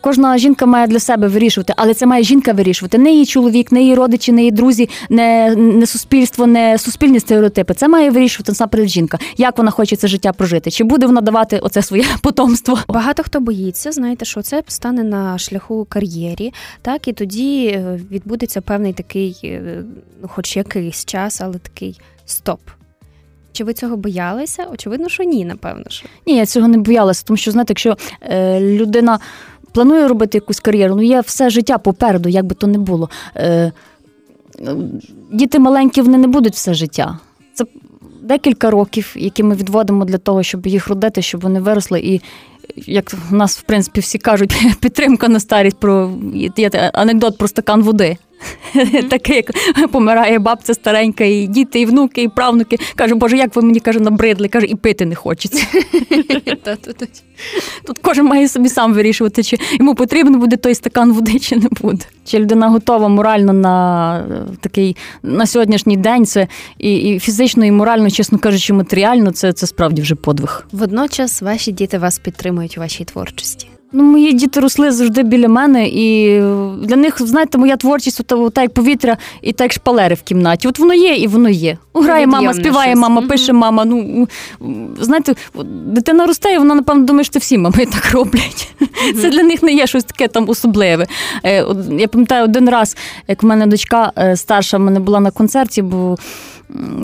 кожна 0.00 0.38
жінка 0.38 0.66
має 0.66 0.86
для 0.86 1.00
себе 1.00 1.28
вирішувати, 1.28 1.72
але 1.76 1.94
це 1.94 2.06
має 2.06 2.22
жінка 2.22 2.52
вирішувати. 2.52 2.98
Не 2.98 3.10
її 3.10 3.26
чоловік, 3.26 3.72
не 3.72 3.82
її 3.82 3.94
родичі, 3.94 4.32
не 4.32 4.40
її 4.40 4.50
друзі, 4.50 4.88
не 5.10 5.54
не 5.56 5.86
суспільство, 5.86 6.46
не 6.46 6.78
суспільні 6.78 7.20
стереотипи. 7.20 7.74
Це 7.74 7.88
має 7.88 8.10
вирішувати 8.10 8.52
насамперед 8.52 8.88
жінка. 8.88 9.18
Як 9.36 9.58
вона 9.58 9.70
хоче 9.70 9.96
це 9.96 10.08
життя 10.08 10.32
прожити? 10.32 10.70
Чи 10.70 10.84
буде 10.84 11.06
вона 11.06 11.20
давати 11.20 11.58
оце 11.58 11.82
своє 11.82 12.04
потомство? 12.22 12.78
Багато 12.88 13.22
хто 13.22 13.40
боїться, 13.40 13.92
знаєте, 13.92 14.24
що 14.24 14.42
це 14.42 14.62
стане 14.68 15.04
на 15.04 15.38
шляху 15.38 15.86
кар'єрі, 15.88 16.52
так 16.82 17.08
і 17.08 17.12
тоді 17.12 17.66
е, 17.66 18.00
відбудеться 18.10 18.60
певний 18.60 18.92
такий, 18.92 19.40
е, 19.44 19.82
ну, 20.22 20.28
хоч 20.28 20.56
якийсь 20.56 21.04
час, 21.04 21.40
але 21.40 21.58
такий 21.58 22.00
стоп. 22.26 22.60
Чи 23.52 23.64
ви 23.64 23.74
цього 23.74 23.96
боялися? 23.96 24.66
Очевидно, 24.72 25.08
що 25.08 25.22
ні, 25.22 25.44
напевно. 25.44 25.84
що. 25.88 26.08
Ні, 26.26 26.36
я 26.36 26.46
цього 26.46 26.68
не 26.68 26.78
боялася, 26.78 27.24
тому 27.26 27.36
що 27.36 27.50
знаєте, 27.50 27.70
якщо 27.70 27.96
е, 28.22 28.60
людина 28.60 29.18
планує 29.74 30.08
робити 30.08 30.38
якусь 30.38 30.60
кар'єру, 30.60 30.94
ну 30.94 31.02
є 31.02 31.20
все 31.20 31.50
життя 31.50 31.78
попереду, 31.78 32.28
як 32.28 32.44
би 32.44 32.54
то 32.54 32.66
не 32.66 32.78
було. 32.78 33.10
Е, 33.36 33.72
Діти 35.32 35.58
маленькі, 35.58 36.02
вони 36.02 36.18
не 36.18 36.26
будуть 36.26 36.54
все 36.54 36.74
життя. 36.74 37.18
Це 37.54 37.64
декілька 38.22 38.70
років, 38.70 39.12
які 39.16 39.42
ми 39.42 39.54
відводимо 39.54 40.04
для 40.04 40.18
того, 40.18 40.42
щоб 40.42 40.66
їх 40.66 40.88
родити, 40.88 41.22
щоб 41.22 41.40
вони 41.40 41.60
виросли. 41.60 42.00
І 42.00 42.20
як 42.76 43.14
в 43.30 43.34
нас, 43.34 43.58
в 43.58 43.62
принципі, 43.62 44.00
всі 44.00 44.18
кажуть, 44.18 44.56
підтримка 44.80 45.28
на 45.28 45.40
старість 45.40 45.80
про 45.80 46.12
є 46.56 46.90
анекдот 46.94 47.38
про 47.38 47.48
стакан 47.48 47.82
води. 47.82 48.16
Mm-hmm. 48.74 49.08
Таке, 49.08 49.36
як 49.36 49.52
помирає 49.90 50.38
бабця 50.38 50.74
старенька, 50.74 51.24
і 51.24 51.46
діти, 51.46 51.80
і 51.80 51.86
внуки, 51.86 52.22
і 52.22 52.28
правнуки. 52.28 52.78
Каже, 52.94 53.14
Боже, 53.14 53.36
як 53.36 53.56
ви 53.56 53.62
мені 53.62 53.80
каже, 53.80 54.00
набридли, 54.00 54.48
каже, 54.48 54.66
і 54.66 54.74
пити 54.74 55.06
не 55.06 55.14
хочеться. 55.14 55.66
Тут 57.86 57.98
кожен 58.02 58.26
має 58.26 58.48
собі 58.48 58.68
сам 58.68 58.94
вирішувати, 58.94 59.42
чи 59.42 59.58
йому 59.78 59.94
потрібен 59.94 60.38
буде 60.38 60.56
той 60.56 60.74
стакан 60.74 61.12
води, 61.12 61.38
чи 61.38 61.56
не 61.56 61.68
буде. 61.80 62.04
Чи 62.24 62.38
людина 62.38 62.68
готова 62.68 63.08
морально 63.08 63.52
на 63.52 64.18
е, 64.18 64.56
такий 64.60 64.96
на 65.22 65.46
сьогоднішній 65.46 65.96
день. 65.96 66.26
Це 66.26 66.48
і 66.78 66.94
і 66.96 67.18
фізично, 67.18 67.64
і 67.64 67.70
морально, 67.70 68.10
чесно 68.10 68.38
кажучи, 68.38 68.72
матеріально, 68.72 69.30
це, 69.32 69.52
це 69.52 69.66
справді 69.66 70.02
вже 70.02 70.14
подвиг. 70.14 70.66
Водночас 70.72 71.42
ваші 71.42 71.72
діти 71.72 71.98
вас 71.98 72.18
підтримують 72.18 72.78
у 72.78 72.80
вашій 72.80 73.04
творчості. 73.04 73.68
Ну, 73.96 74.04
мої 74.04 74.32
діти 74.32 74.60
росли 74.60 74.92
завжди 74.92 75.22
біля 75.22 75.48
мене, 75.48 75.88
і 75.88 76.40
для 76.82 76.96
них, 76.96 77.26
знаєте, 77.26 77.58
моя 77.58 77.76
творчість 77.76 78.20
от, 78.32 78.54
так 78.54 78.62
як 78.62 78.74
повітря 78.74 79.16
і 79.42 79.52
так 79.52 79.64
як 79.64 79.72
шпалери 79.72 80.14
в 80.14 80.22
кімнаті. 80.22 80.68
От 80.68 80.78
воно 80.78 80.94
є 80.94 81.16
і 81.16 81.26
воно 81.26 81.48
є. 81.48 81.78
Грає 81.94 82.26
мама, 82.26 82.54
співає 82.54 82.96
мама, 82.96 83.22
пише 83.22 83.52
мама. 83.52 83.84
Ну 83.84 84.28
знаєте, 85.00 85.34
дитина 85.86 86.26
росте, 86.26 86.54
і 86.54 86.58
вона, 86.58 86.74
напевно, 86.74 87.04
думає, 87.04 87.24
що 87.24 87.38
всі 87.38 87.58
мами 87.58 87.86
так 87.92 88.12
роблять. 88.12 88.74
Це 89.20 89.30
для 89.30 89.42
них 89.42 89.62
не 89.62 89.72
є 89.72 89.86
щось 89.86 90.04
таке 90.04 90.28
там 90.28 90.48
особливе. 90.48 91.06
Е, 91.44 91.64
я 91.98 92.08
пам'ятаю 92.08 92.44
один 92.44 92.70
раз, 92.70 92.96
як 93.28 93.42
в 93.42 93.46
мене 93.46 93.66
дочка 93.66 94.12
е, 94.18 94.36
старша 94.36 94.76
в 94.76 94.80
мене 94.80 95.00
була 95.00 95.20
на 95.20 95.30
концерті, 95.30 95.82
бо 95.82 96.16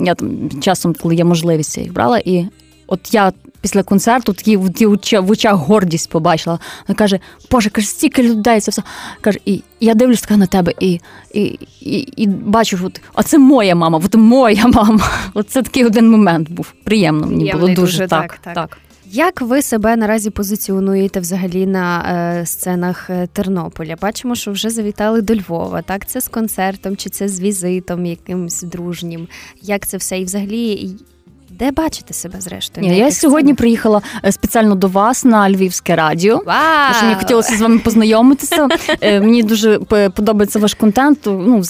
я 0.03 0.15
там 0.15 0.29
часом, 0.61 0.95
коли 1.01 1.15
є 1.15 1.23
можливість, 1.23 1.77
я 1.77 1.83
їх 1.83 1.93
брала, 1.93 2.19
і 2.25 2.45
от 2.87 3.13
я 3.13 3.31
після 3.61 3.83
концерту 3.83 4.33
такі 4.33 4.57
в 4.57 5.31
очах 5.31 5.55
гордість 5.55 6.09
побачила. 6.09 6.59
Вона 6.87 6.97
каже, 6.97 7.19
Боже, 7.51 7.69
каже, 7.69 7.87
стільки 7.87 8.23
людей, 8.23 8.59
це 8.59 8.71
все. 8.71 8.83
Каже, 9.21 9.39
і 9.45 9.63
я 9.79 9.93
дивлюсь 9.93 10.21
така 10.21 10.37
на 10.37 10.45
тебе 10.45 10.73
і 10.79 10.99
і, 11.33 11.59
і, 11.81 11.99
і 11.99 12.27
бачу, 12.27 12.79
от, 12.83 13.01
а 13.13 13.23
це 13.23 13.37
моя 13.37 13.75
мама, 13.75 14.01
от 14.05 14.15
моя 14.15 14.67
мама. 14.67 15.09
От 15.33 15.49
це 15.49 15.61
такий 15.61 15.85
один 15.85 16.09
момент 16.09 16.51
був. 16.51 16.73
Приємно 16.83 17.27
мені 17.27 17.39
Приємний 17.39 17.61
було 17.61 17.67
дуже, 17.67 17.97
дуже 17.97 18.07
так, 18.07 18.39
так. 18.43 18.53
так. 18.53 18.77
Як 19.13 19.41
ви 19.41 19.61
себе 19.61 19.95
наразі 19.95 20.29
позиціонуєте 20.29 21.19
взагалі 21.19 21.65
на 21.65 22.05
е, 22.39 22.45
сценах 22.45 23.09
е, 23.09 23.27
Тернополя? 23.33 23.95
Бачимо, 24.01 24.35
що 24.35 24.51
вже 24.51 24.69
завітали 24.69 25.21
до 25.21 25.35
Львова. 25.35 25.81
Так, 25.81 26.05
це 26.05 26.21
з 26.21 26.27
концертом, 26.27 26.97
чи 26.97 27.09
це 27.09 27.27
з 27.27 27.39
візитом 27.39 28.05
якимось 28.05 28.61
дружнім? 28.61 29.27
Як 29.61 29.87
це 29.87 29.97
все? 29.97 30.19
І 30.19 30.25
взагалі, 30.25 30.95
де 31.61 31.71
бачите 31.71 32.13
себе 32.13 32.41
зрештою? 32.41 32.87
Ні, 32.87 32.97
Я 32.97 33.11
сьогодні 33.11 33.41
сценах? 33.41 33.57
приїхала 33.57 34.01
е, 34.25 34.31
спеціально 34.31 34.75
до 34.75 34.87
вас 34.87 35.25
на 35.25 35.49
Львівське 35.49 35.95
радіо. 35.95 36.41
Вау! 36.45 36.93
що 36.93 37.05
мені 37.05 37.15
хотілося 37.15 37.55
з 37.57 37.61
вами 37.61 37.79
познайомитися. 37.79 38.67
Е, 39.01 39.19
мені 39.19 39.43
дуже 39.43 39.79
подобається 40.15 40.59
ваш 40.59 40.73
контент. 40.73 41.19
Ну 41.25 41.63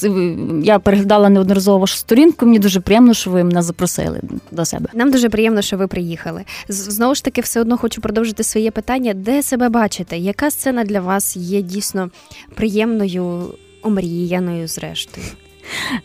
я 0.64 0.80
переглядала 0.80 1.30
неодноразово 1.30 1.80
вашу 1.80 1.96
сторінку. 1.96 2.46
Мені 2.46 2.60
дуже 2.60 2.80
приємно, 2.80 3.14
що 3.14 3.30
ви 3.30 3.44
мене 3.44 3.62
запросили 3.62 4.22
до 4.52 4.66
себе. 4.66 4.90
Нам 4.94 5.12
дуже 5.12 5.30
приємно, 5.30 5.62
що 5.62 5.78
ви 5.78 5.88
приїхали. 5.88 6.44
Знову 6.70 7.16
ж 7.16 7.24
таки, 7.24 7.42
все 7.42 7.62
одно 7.62 7.78
хочу 7.78 8.02
продовжити 8.02 8.44
своє 8.44 8.72
питання. 8.72 9.14
Де 9.14 9.44
себе 9.44 9.70
бачите? 9.70 10.18
Яка 10.18 10.52
сцена 10.52 10.84
для 10.84 11.00
вас 11.00 11.38
є 11.38 11.62
дійсно 11.62 12.10
приємною, 12.56 13.54
омріяною, 13.82 14.68
зрештою? 14.68 15.26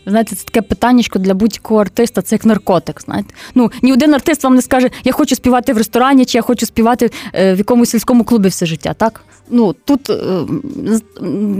Знаєте, 0.05 0.35
це 0.35 0.45
таке 0.45 0.61
питаннячко 0.61 1.19
для 1.19 1.33
будь-якого 1.33 1.81
артиста, 1.81 2.21
це 2.21 2.35
як 2.35 2.45
наркотик. 2.45 3.01
Знаєте, 3.01 3.33
ну 3.55 3.71
ні 3.81 3.93
один 3.93 4.13
артист 4.13 4.43
вам 4.43 4.55
не 4.55 4.61
скаже, 4.61 4.89
я 5.03 5.11
хочу 5.11 5.35
співати 5.35 5.73
в 5.73 5.77
ресторані, 5.77 6.25
чи 6.25 6.37
я 6.37 6.41
хочу 6.41 6.65
співати 6.65 7.11
е, 7.33 7.53
в 7.53 7.57
якомусь 7.57 7.89
сільському 7.89 8.23
клубі 8.23 8.49
все 8.49 8.65
життя. 8.65 8.93
Так 8.93 9.21
ну 9.49 9.75
тут 9.85 10.09
е, 10.09 10.15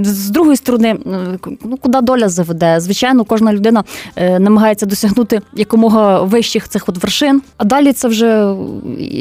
з 0.03 0.29
другої 0.29 0.57
сторони, 0.57 0.89
е, 0.89 1.39
ну 1.63 1.77
куди 1.77 2.01
доля 2.01 2.29
заведе? 2.29 2.79
Звичайно, 2.79 3.25
кожна 3.25 3.53
людина 3.53 3.83
намагається 4.17 4.85
досягнути 4.85 5.41
якомога 5.53 6.21
вищих 6.21 6.69
цих 6.69 6.89
от 6.89 7.03
вершин. 7.03 7.41
А 7.57 7.63
далі 7.63 7.93
це 7.93 8.07
вже 8.07 8.53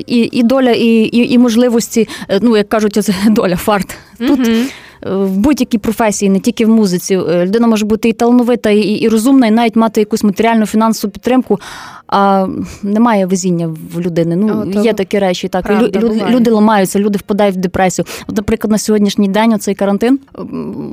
і 0.07 0.29
і 0.33 0.43
доля, 0.43 0.71
і 0.71 0.87
і, 0.87 1.33
і 1.33 1.39
можливості. 1.39 2.09
Ну 2.41 2.57
як 2.57 2.69
кажуть, 2.69 3.05
це 3.05 3.15
доля 3.31 3.57
фарт. 3.57 3.97
Тут 4.19 4.41
mm 4.41 4.67
в 5.03 5.37
будь-якій 5.39 5.79
професії, 5.79 6.31
не 6.31 6.41
тільки 6.41 6.67
в 6.67 6.69
музиці. 6.69 7.15
Е, 7.15 7.47
людина 7.47 7.67
може 7.67 7.87
бути 7.87 8.09
і 8.09 8.13
талановита, 8.13 8.71
і 8.71 8.81
і 8.81 9.09
розумна, 9.09 9.47
і 9.47 9.51
навіть 9.51 9.77
мати 9.77 10.01
якусь 10.01 10.25
матеріальну 10.25 10.67
фінансову 10.67 11.11
підтримку, 11.11 11.61
а 12.09 12.47
немає 12.83 13.27
везіння 13.27 13.77
в 13.95 14.01
людини. 14.01 14.37
Ну 14.37 14.73
О, 14.77 14.81
є 14.83 14.93
такі 14.93 15.19
речі. 15.19 15.49
Так 15.49 15.67
правда, 15.67 16.01
люди, 16.01 16.25
люди 16.29 16.51
ламаються, 16.51 16.99
люди 16.99 17.19
впадають 17.19 17.57
в 17.57 17.59
депресію. 17.59 18.07
От, 18.29 18.37
наприклад, 18.37 18.71
на 18.71 18.79
сьогоднішній 18.79 19.29
день 19.29 19.53
оцей 19.53 19.75
карантин 19.75 20.19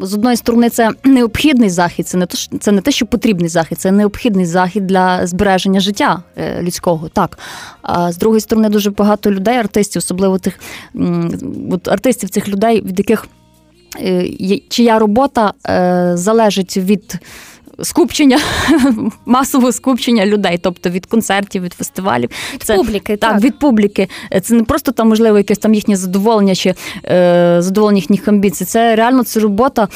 з 0.01 0.13
одної 0.13 0.37
сторони 0.37 0.69
це 0.69 0.89
необхідний 1.03 1.69
захід. 1.69 2.07
Це 2.07 2.17
не 2.17 2.25
то, 2.25 2.37
це 2.59 2.71
не 2.71 2.81
те, 2.81 2.91
що 2.91 3.05
потрібний 3.05 3.49
захід, 3.49 3.79
це 3.79 3.91
необхідний 3.91 4.45
захід 4.45 4.87
для 4.87 5.27
збереження 5.27 5.79
життя 5.79 6.23
е, 6.37 6.61
людського. 6.61 7.09
Так 7.09 7.37
а 7.83 8.11
з 8.11 8.17
другої 8.17 8.41
сторони, 8.41 8.69
дуже 8.69 8.89
багато 8.89 9.31
людей, 9.31 9.57
артистів, 9.57 9.99
особливо 9.99 10.37
тих 10.37 10.59
от 11.71 11.87
артистів, 11.87 12.29
цих 12.29 12.47
людей, 12.49 12.81
від 12.81 12.99
яких 12.99 13.27
чия 14.69 14.99
робота 14.99 15.53
е, 15.69 16.11
залежить 16.17 16.77
від 16.77 17.19
скупчення, 17.81 18.39
масового 19.25 19.71
скупчення 19.71 20.25
людей, 20.25 20.59
тобто 20.61 20.89
від 20.89 21.05
концертів, 21.05 21.63
від 21.63 21.73
фестивалів. 21.73 22.29
Від 22.53 22.63
це, 22.63 22.75
публіки, 22.75 23.17
так, 23.17 23.31
так. 23.31 23.41
від 23.41 23.59
публіки. 23.59 24.09
Це 24.41 24.53
не 24.53 24.63
просто 24.63 24.91
там, 24.91 25.09
можливо, 25.09 25.37
якесь 25.37 25.57
там 25.57 25.73
їхнє 25.73 25.95
задоволення 25.95 26.55
чи 26.55 26.73
е, 27.05 27.55
задоволення 27.59 27.97
їхніх 27.97 28.27
амбіцій. 28.27 28.65
Це 28.65 28.95
реально 28.95 29.23
це 29.23 29.39
робота, 29.39 29.87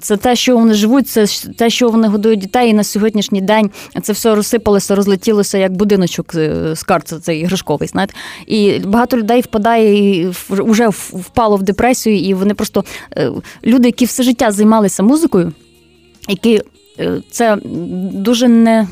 це 0.00 0.16
те, 0.16 0.36
що 0.36 0.56
вони 0.56 0.74
живуть, 0.74 1.08
це 1.08 1.26
те, 1.56 1.70
що 1.70 1.88
вони 1.88 2.08
годують 2.08 2.40
дітей. 2.40 2.70
І 2.70 2.74
на 2.74 2.84
сьогоднішній 2.84 3.40
день 3.40 3.70
це 4.02 4.12
все 4.12 4.34
розсипалося, 4.34 4.94
розлетілося 4.94 5.58
як 5.58 5.72
будиночок 5.72 6.34
е, 6.34 6.76
з 6.76 6.82
карт, 6.82 7.14
цей 7.22 7.40
іграшковий. 7.40 7.88
знаєте. 7.88 8.14
І 8.46 8.78
багато 8.78 9.16
людей 9.16 9.40
впадає 9.40 10.20
і 10.20 10.28
вже 10.50 10.88
впало 10.88 11.56
в 11.56 11.62
депресію, 11.62 12.18
і 12.18 12.34
вони 12.34 12.54
просто 12.54 12.84
е, 13.16 13.30
люди, 13.64 13.88
які 13.88 14.04
все 14.04 14.22
життя 14.22 14.52
займалися 14.52 15.02
музикою. 15.02 15.52
Які 16.28 16.62
це 17.30 17.58
дуже 18.12 18.48
не 18.48 18.88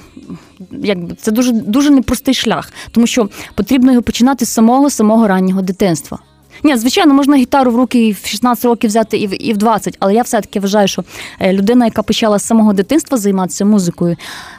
якби 0.71 1.14
це 1.14 1.30
дуже 1.30 1.52
дуже 1.52 1.90
непростий 1.90 2.35
шлях, 2.35 2.73
тому 2.90 3.07
що 3.07 3.28
потрібно 3.54 3.92
його 3.92 4.02
починати 4.02 4.45
з 4.45 4.49
самого 4.49 4.90
самого 4.90 5.28
раннього 5.28 5.62
дитинства. 5.62 6.19
Ні, 6.64 6.76
звичайно, 6.76 7.14
можна 7.14 7.37
гітару 7.37 7.71
в 7.71 7.76
руки 7.76 8.07
і 8.07 8.12
в 8.12 8.26
16 8.26 8.64
років 8.64 8.90
взяти, 8.90 9.19
і 9.19 9.26
в 9.26 9.43
і 9.43 9.52
в 9.52 9.57
20, 9.57 9.97
але 10.00 10.14
я 10.14 10.23
все-таки 10.23 10.61
вважаю, 10.61 10.88
що 10.88 11.05
е, 11.40 11.52
людина, 11.52 11.85
яка 11.85 12.02
почала 12.02 12.38
з 12.38 12.47
самого 12.47 12.73
дитинства 12.73 13.19
займатися 13.19 13.64
музикою, 13.64 14.17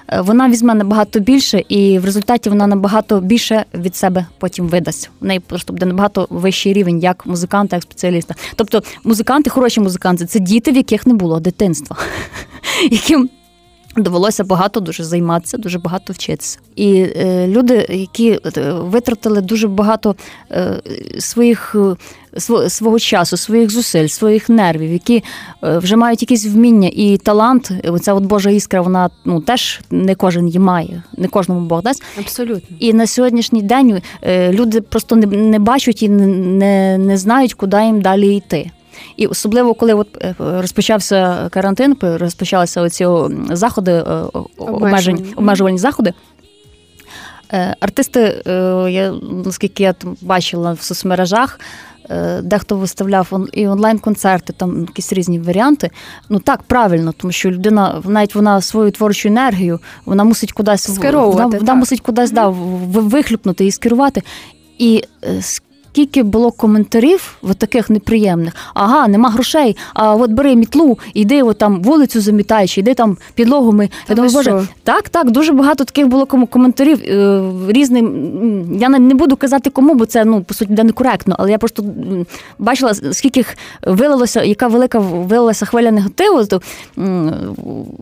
е, 0.08 0.22
вона 0.22 0.50
візьме 0.50 0.74
набагато 0.74 1.20
більше, 1.20 1.64
і 1.70 2.00
в 2.00 2.06
результаті 2.06 2.50
вона 2.50 2.68
набагато 2.68 3.20
більше 3.20 3.66
від 3.74 3.96
себе 3.96 4.26
потім 4.38 4.68
видасть. 4.68 5.10
У 5.22 5.26
неї 5.26 5.40
просто 5.40 5.74
буде 5.74 5.86
набагато 5.86 6.28
вищий 6.30 6.74
рівень, 6.74 7.00
як 7.00 7.26
музиканта, 7.26 7.76
як 7.76 7.84
спеціаліста. 7.84 8.36
Тобто, 8.56 8.84
музиканти, 9.04 9.50
хороші 9.50 9.82
музиканти, 9.82 10.26
це 10.26 10.40
діти, 10.40 10.72
в 10.72 10.76
яких 10.76 11.08
не 11.08 11.14
було 11.14 11.40
дитинства, 11.40 11.98
яким 12.92 13.30
Довелося 13.98 14.44
багато 14.44 14.80
дуже 14.80 15.04
займатися, 15.04 15.58
дуже 15.58 15.80
багато 15.80 16.14
вчитися. 16.14 16.60
І 16.76 16.94
е, 17.16 17.48
люди, 17.48 17.86
які 17.90 18.40
е, 18.58 18.72
витратили 18.72 19.42
дуже 19.42 19.68
багато 19.68 20.16
е, 20.52 20.82
своїх 21.20 21.76
е, 21.76 22.70
свого 22.70 23.00
часу, 23.00 23.38
своїх 23.38 23.72
зусиль, 23.72 24.08
своїх 24.08 24.50
нервів, 24.50 24.92
які 24.92 25.24
е, 25.64 25.78
вже 25.78 25.96
мають 25.96 26.22
якісь 26.22 26.46
вміння 26.46 26.90
і 26.94 27.18
талант. 27.18 27.72
Оця 27.84 28.14
от 28.14 28.24
Божа 28.24 28.50
іскра, 28.50 28.82
вона 28.82 29.10
ну 29.26 29.42
теж 29.42 29.82
не 29.92 30.16
кожен 30.16 30.48
її 30.48 30.60
має, 30.60 31.04
не 31.18 31.28
кожному 31.28 31.68
Бог 31.68 31.82
дасть. 31.82 32.04
Абсолютно. 32.20 32.78
І 32.80 32.94
на 32.94 33.08
сьогоднішній 33.08 33.62
день 33.62 34.02
е, 34.22 34.54
люди 34.54 34.82
просто 34.82 35.16
не, 35.16 35.26
не 35.28 35.60
бачать 35.60 36.04
і 36.04 36.10
не, 36.10 36.98
не 36.98 37.18
знають, 37.18 37.54
куди 37.54 37.84
їм 37.84 38.02
далі 38.02 38.36
йти. 38.36 38.72
І 39.18 39.28
особливо, 39.28 39.74
коли 39.74 39.94
от 39.94 40.08
е, 40.22 40.36
розпочався 40.40 41.50
карантин, 41.50 41.98
розпочалися 42.02 42.82
оці 42.82 43.08
заходи 43.52 44.04
обмежень, 44.58 45.34
обмежувальні 45.36 45.78
заходи. 45.78 46.14
Артисти, 47.80 48.44
я 48.90 49.14
наскільки 49.46 49.84
я 49.84 49.96
бачила 50.22 50.74
в 50.74 50.82
соцмережах, 50.82 51.60
Е, 52.12 52.42
дехто 52.42 52.78
виставляв 52.78 53.48
і 53.54 53.68
онлайн-концерти, 53.68 54.54
там 54.54 54.82
якісь 54.82 55.14
різні 55.14 55.40
варіанти. 55.40 55.90
Ну 56.30 56.40
так, 56.40 56.64
правильно, 56.64 57.12
тому 57.12 57.32
що 57.32 57.52
людина, 57.52 58.02
навіть 58.06 58.36
вона 58.36 58.62
свою 58.62 58.92
творчу 58.92 59.30
енергію, 59.30 59.80
вона 60.06 60.24
мусить 60.24 60.52
кудись 60.52 60.94
Скеровувати, 60.94 61.44
вона, 61.44 61.58
вона 61.58 61.74
мусить 61.76 62.02
кудись 62.02 62.32
да, 62.32 62.48
вихлюпнути 62.48 63.66
і 63.66 63.72
скерувати. 63.72 64.24
І 64.78 65.04
е, 65.24 65.42
скільки 65.92 66.24
було 66.24 66.52
коментарів 66.52 67.38
в 67.44 67.56
таких 67.56 67.90
неприємних. 67.90 68.54
Ага, 68.74 69.08
нема 69.08 69.30
грошей. 69.30 69.78
А 69.94 70.16
от 70.16 70.32
бери 70.32 70.56
мітлу, 70.56 71.00
іди 71.14 71.44
от 71.44 71.58
там 71.58 71.82
вулицю 71.82 72.22
замітай, 72.22 72.68
чи 72.68 72.82
йди 72.82 72.94
там 72.94 73.18
підлогу 73.36 73.72
ми. 73.72 73.90
Я 74.10 74.16
думаю, 74.16 74.34
боже, 74.34 74.68
так, 74.84 75.10
так, 75.10 75.32
дуже 75.32 75.54
багато 75.54 75.84
таких 75.84 76.08
було 76.08 76.26
коментарів 76.26 77.02
е, 77.04 77.42
різним. 77.68 78.78
Я 78.80 78.90
не 78.90 79.14
буду 79.14 79.36
казати 79.36 79.70
кому, 79.70 79.94
бо 79.94 80.06
це 80.06 80.26
ну 80.26 80.42
по 80.42 80.54
суті 80.54 80.70
буде 80.70 80.84
некоректно, 80.84 81.36
але 81.40 81.52
я 81.52 81.58
просто 81.58 81.84
бачила, 82.60 82.94
скільки 82.94 83.46
вилилося, 83.88 84.44
яка 84.44 84.68
велика 84.68 85.00
вилилася 85.00 85.66
хвиля 85.66 85.92
негативу. 85.92 86.46
То, 86.46 86.62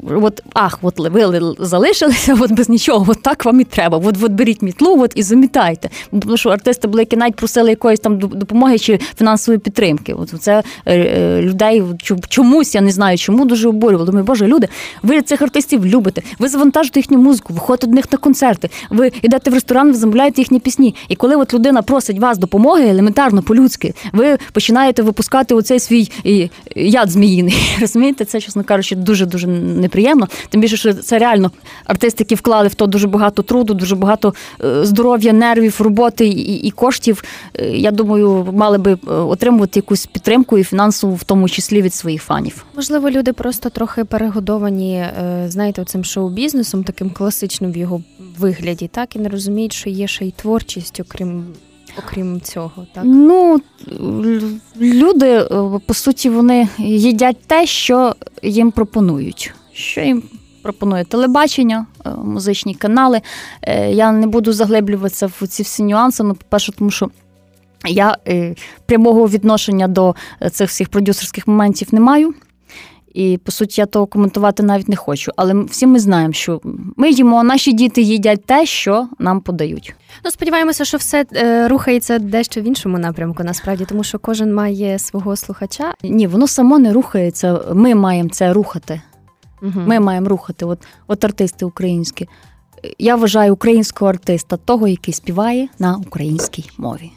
от, 0.10 0.42
ах, 0.54 0.80
от 0.82 1.00
ви 1.00 1.42
залишилися, 1.60 2.38
от 2.40 2.52
без 2.52 2.70
нічого, 2.70 3.06
от 3.08 3.22
так 3.22 3.46
вам 3.46 3.60
і 3.62 3.64
треба. 3.64 3.98
От, 3.98 4.16
от 4.22 4.32
беріть 4.32 4.62
мітлу, 4.62 5.02
от 5.02 5.12
і 5.16 5.24
замітайте. 5.24 5.90
Тому 6.22 6.38
що 6.38 6.50
артисти 6.50 6.88
були, 6.88 7.02
які 7.02 7.18
навіть 7.18 7.36
просили 7.36 7.70
якоїсь 7.80 8.00
там 8.00 8.20
допомоги 8.20 8.80
чи 8.80 9.00
фінансової 9.18 9.60
підтримки. 9.60 10.14
От 10.14 10.34
це 10.42 10.64
е, 10.86 10.96
е, 10.96 11.42
людей 11.42 11.84
чомусь, 12.30 12.76
я 12.76 12.82
не 12.82 12.92
знаю, 12.92 13.18
чому 13.18 13.46
дуже 13.46 13.70
обурювало. 13.70 14.06
Думаю, 14.06 14.26
боже, 14.26 14.48
люди, 14.48 14.68
ви 15.04 15.22
цих 15.22 15.42
артистів 15.42 15.86
любите, 15.86 16.22
ви 16.40 16.50
завантажуєте 16.50 17.00
їхню 17.00 17.18
музику, 17.18 17.54
виходите 17.54 17.88
до 17.88 17.94
них 17.94 18.12
на 18.12 18.18
концерти, 18.18 18.70
ви 18.90 19.12
йдете 19.22 19.52
в 19.52 19.54
ресторан, 19.54 19.88
ви 19.88 19.94
замовляєте 19.94 20.42
їхні 20.42 20.60
пісні. 20.60 20.96
І 21.10 21.16
коли 21.16 21.36
от 21.36 21.54
людина 21.54 21.82
просить 21.82 22.20
вас 22.20 22.38
допомоги, 22.38 22.90
елементарно 22.90 23.42
по-людськи, 23.44 23.94
ви 24.14 24.38
починаєте 24.52 25.02
випускати 25.02 25.56
оцей 25.56 25.80
свій 25.80 26.12
яд 26.76 27.10
зміїний. 27.10 27.56
Розумієте, 27.82 28.26
це, 28.26 28.42
чесно 28.42 28.64
кажучи, 28.64 28.96
дуже 28.96 29.26
дуже 29.26 29.48
неприємно. 29.48 30.28
Тим 30.50 30.62
більше, 30.62 30.78
що 30.78 30.94
це 30.94 31.20
реально 31.20 31.52
артисти, 31.86 32.24
які 32.24 32.36
вклали 32.36 32.68
в 32.68 32.76
то 32.76 32.88
дуже 32.88 33.08
багато 33.08 33.42
труду, 33.42 33.74
дуже 33.74 33.96
багато 33.96 34.34
е, 34.64 34.86
здоров'я, 34.86 35.34
нервів, 35.34 35.76
роботи 35.80 36.28
і, 36.28 36.54
і 36.54 36.72
коштів 36.72 37.24
я 37.78 37.92
думаю, 37.92 38.48
мали 38.54 38.78
би 38.78 38.92
е, 38.92 39.12
отримувати 39.12 39.80
якусь 39.80 40.06
підтримку 40.06 40.58
і 40.58 40.64
фінансову, 40.64 41.16
в 41.16 41.24
тому 41.24 41.50
числі 41.50 41.82
від 41.82 41.94
своїх 41.94 42.24
фанів. 42.24 42.66
Можливо, 42.76 43.10
люди 43.10 43.34
просто 43.34 43.70
трохи 43.70 44.06
перегодовані, 44.06 44.96
е, 44.96 45.46
знаєте, 45.48 45.86
цим 45.86 46.04
шоу-бізнесом, 46.04 46.84
таким 46.84 47.10
класичним 47.10 47.72
в 47.72 47.78
його 47.78 48.02
вигляді, 48.38 48.88
так 48.88 49.16
і 49.16 49.20
не 49.20 49.30
розуміють, 49.30 49.74
що 49.74 49.90
є 49.90 50.08
ще 50.08 50.26
й 50.26 50.32
творчість, 50.32 51.00
окрім. 51.00 51.46
Окрім 52.06 52.42
цього, 52.42 52.88
так 52.94 53.04
ну 53.06 53.62
люди 54.80 55.28
е, 55.28 55.48
по 55.86 55.94
суті 55.94 56.30
вони 56.30 56.68
їдять 56.78 57.38
те, 57.48 57.66
що 57.66 58.16
їм 58.44 58.72
пропонують. 58.72 59.54
Що 59.74 60.02
їм 60.02 60.24
пропонує 60.62 61.04
телебачення, 61.04 61.86
музичні 62.24 62.76
канали. 62.76 63.22
Я 63.90 64.12
не 64.12 64.28
буду 64.28 64.54
заглиблюватися 64.54 65.28
в 65.28 65.48
ці 65.48 65.64
всі 65.64 65.84
нюанси. 65.84 66.24
Ну, 66.24 66.34
по 66.34 66.46
перше, 66.50 66.72
тому 66.72 66.92
що 66.92 67.10
я 67.88 68.18
е, 68.28 68.56
прямого 68.86 69.28
відношення 69.28 69.88
до 69.88 70.16
е, 70.42 70.50
цих 70.50 70.70
всіх 70.70 70.90
продюсерських 70.90 71.48
моментів 71.48 71.88
не 71.92 72.00
маю. 72.00 72.34
І, 73.14 73.40
по 73.44 73.52
суті, 73.52 73.82
я 73.82 73.86
того 73.86 74.06
коментувати 74.06 74.64
навіть 74.64 74.90
не 74.90 74.96
хочу. 74.96 75.32
Але 75.36 75.64
всі 75.64 75.88
ми 75.88 76.00
знаємо, 76.00 76.34
що 76.34 76.62
ми 76.96 77.10
їмо, 77.10 77.44
наші 77.44 77.74
діти 77.74 78.02
їдять 78.02 78.46
те, 78.46 78.66
що 78.66 79.08
нам 79.20 79.42
подають. 79.42 79.96
Ну, 80.26 80.32
сподіваємося, 80.32 80.86
що 80.86 80.98
все 80.98 81.26
е, 81.36 81.68
рухається 81.68 82.20
дещо 82.20 82.62
в 82.62 82.64
іншому 82.64 83.00
напрямку, 83.00 83.44
насправді, 83.44 83.86
тому 83.86 84.04
що 84.04 84.20
кожен 84.20 84.54
має 84.54 85.00
свого 85.00 85.36
слухача. 85.36 85.94
Ні, 86.04 86.28
воно 86.28 86.48
само 86.48 86.80
не 86.80 86.94
рухається. 86.94 87.60
Ми 87.74 87.96
маємо 87.96 88.30
це 88.30 88.54
рухати. 88.54 89.02
Угу. 89.62 89.82
Ми 89.86 90.00
маємо 90.00 90.30
рухати. 90.30 90.66
От, 90.66 90.80
От 91.08 91.24
артисти 91.24 91.66
українські. 91.66 92.28
Я 93.00 93.16
вважаю 93.16 93.54
українського 93.54 94.10
артиста 94.10 94.58
того, 94.58 94.88
який 94.88 95.14
співає 95.14 95.68
на 95.80 95.98
українській 95.98 96.70
мові. 96.78 97.12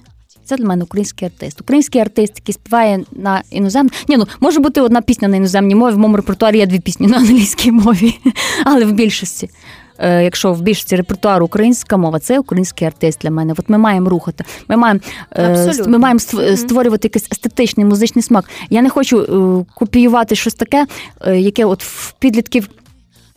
Це 0.53 0.59
для 0.59 0.67
мене 0.67 0.85
український 0.85 1.29
артист. 1.29 1.61
Український 1.61 2.01
артист, 2.01 2.33
який 2.37 2.53
співає 2.53 3.05
на 3.13 3.43
іноземній. 3.51 3.91
Ні, 4.09 4.17
ну 4.17 4.27
може 4.41 4.61
бути 4.61 4.81
одна 4.81 5.03
пісня 5.03 5.29
на 5.29 5.37
іноземній 5.37 5.75
мові. 5.75 5.95
В 5.95 5.99
моєму 5.99 6.17
репертуарі 6.17 6.59
є 6.59 6.67
дві 6.67 6.81
пісні 6.81 7.07
на 7.07 7.17
англійській 7.17 7.73
мові, 7.73 8.19
але 8.65 8.85
в 8.85 8.93
більшості. 8.93 9.51
Е, 9.99 10.25
якщо 10.25 10.53
в 10.53 10.63
більшості 10.63 10.97
репертуару 10.97 11.45
українська 11.45 11.97
мова, 11.97 12.19
це 12.19 12.39
український 12.39 12.87
артист 12.87 13.19
для 13.23 13.31
мене. 13.31 13.55
От 13.59 13.69
ми 13.69 13.79
маємо 13.79 14.11
рухати. 14.11 14.45
Ми 14.69 14.77
маємо 14.77 15.01
е, 15.31 15.51
Абсолютно. 15.51 15.93
ми 15.93 15.99
маємо 15.99 16.21
створювати 16.57 17.09
якийсь 17.09 17.29
естетичний 17.33 17.87
музичний 17.87 18.23
смак. 18.23 18.45
Я 18.71 18.83
не 18.83 18.91
хочу 18.91 19.21
е, 19.21 19.65
копіювати 19.75 20.35
щось 20.35 20.55
таке, 20.55 20.87
яке 21.27 21.65
от 21.65 21.85
в 21.85 22.13
підлітків. 22.13 22.69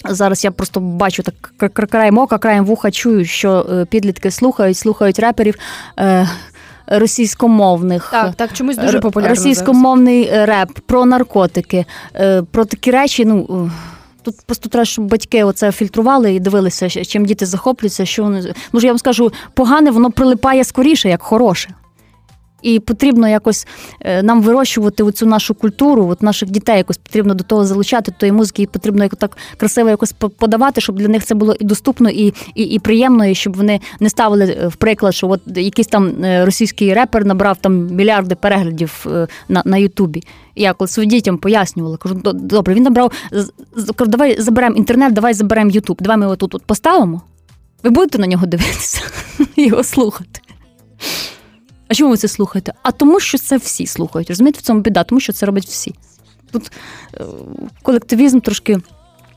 Зараз 0.09 0.43
я 0.43 0.51
просто 0.51 0.79
бачу 0.79 1.23
так 1.23 1.53
краєм 1.89 2.17
ока, 2.17 2.37
краєм 2.37 2.65
вуха 2.65 2.91
чую, 2.91 3.25
що 3.25 3.85
підлітки 3.89 4.31
слухають, 4.31 4.77
слухають 4.77 5.19
реперів 5.19 5.55
російськомовних. 6.87 8.09
Так, 8.11 8.35
так, 8.35 8.53
чомусь 8.53 8.77
дуже 8.77 8.99
популярно 8.99 9.35
Російськомовний 9.35 10.29
зараз. 10.29 10.49
реп 10.49 10.79
про 10.85 11.05
наркотики, 11.05 11.85
е, 12.15 12.41
про 12.41 12.65
такі 12.65 12.91
речі. 12.91 13.25
ну... 13.25 13.71
Тут 14.23 14.35
просто 14.45 14.69
треба, 14.69 14.85
щоб 14.85 15.05
батьки 15.05 15.43
оце 15.43 15.71
фільтрували 15.71 16.33
і 16.33 16.39
дивилися, 16.39 16.89
чим 16.89 17.25
діти 17.25 17.45
захоплюються, 17.45 18.05
що 18.05 18.23
вони. 18.23 18.53
Може, 18.71 18.87
я 18.87 18.93
вам 18.93 18.99
скажу, 18.99 19.31
погане 19.53 19.91
воно 19.91 20.11
прилипає 20.11 20.63
скоріше, 20.63 21.09
як 21.09 21.21
хороше. 21.21 21.69
І 22.65 22.79
потрібно 22.79 23.27
якось 23.27 23.67
е, 23.99 24.23
нам 24.23 24.41
вирощувати 24.41 25.03
оцю 25.03 25.25
нашу 25.25 25.53
культуру, 25.53 26.07
от 26.07 26.21
наших 26.21 26.49
дітей 26.49 26.77
якось 26.77 26.97
потрібно 26.97 27.33
до 27.33 27.43
того 27.43 27.65
залучати, 27.65 28.11
тої 28.11 28.31
музики, 28.31 28.61
і 28.61 28.65
потрібно 28.65 29.07
так 29.07 29.37
красиво 29.57 29.89
якось 29.89 30.11
подавати, 30.11 30.81
щоб 30.81 30.99
для 30.99 31.07
них 31.07 31.25
це 31.25 31.35
було 31.35 31.55
і 31.59 31.63
доступно, 31.63 32.09
і 32.09 32.33
і, 32.55 32.63
і 32.63 32.79
приємно, 32.79 33.25
і 33.25 33.35
щоб 33.35 33.57
вони 33.57 33.79
не 33.99 34.09
ставили 34.09 34.45
е, 34.45 34.67
в 34.67 34.75
приклад, 34.75 35.15
що 35.15 35.29
от 35.29 35.41
якийсь 35.55 35.87
там 35.87 36.23
е, 36.23 36.45
російський 36.45 36.93
репер 36.93 37.25
набрав 37.25 37.57
там 37.57 37.87
мільярди 37.87 38.35
переглядів 38.35 39.05
на 39.49 39.61
на 39.65 39.77
Ютубі. 39.77 40.23
Я 40.55 40.73
коли 40.73 40.87
своїм 40.87 41.09
дітям 41.09 41.37
пояснювала, 41.37 41.97
кажу, 41.97 42.15
добре, 42.33 42.73
він 42.73 42.83
набрав 42.83 43.11
давай 44.07 44.41
заберемо 44.41 44.75
інтернет, 44.75 45.13
давай 45.13 45.33
заберемо 45.33 45.71
Ютуб, 45.71 45.97
давай 46.01 46.17
ми 46.17 46.23
його 46.23 46.35
тут 46.35 46.63
поставимо. 46.65 47.21
Ви 47.83 47.89
будете 47.89 48.17
на 48.17 48.27
нього 48.27 48.45
дивитися 48.45 49.01
його 49.55 49.83
слухати. 49.83 50.41
А 51.87 51.93
чому 51.93 52.11
ви 52.11 52.17
це 52.17 52.27
слухаєте? 52.27 52.73
А 52.83 52.91
тому, 52.91 53.19
що 53.19 53.37
це 53.37 53.57
всі 53.57 53.87
слухають. 53.87 54.29
Розумієте, 54.29 54.59
в 54.59 54.61
цьому 54.61 54.79
біда, 54.79 55.03
тому 55.03 55.19
що 55.21 55.33
це 55.33 55.45
роблять 55.45 55.65
всі. 55.65 55.95
Тут 56.51 56.71
е, 57.13 57.23
колективізм 57.83 58.39
трошки 58.39 58.79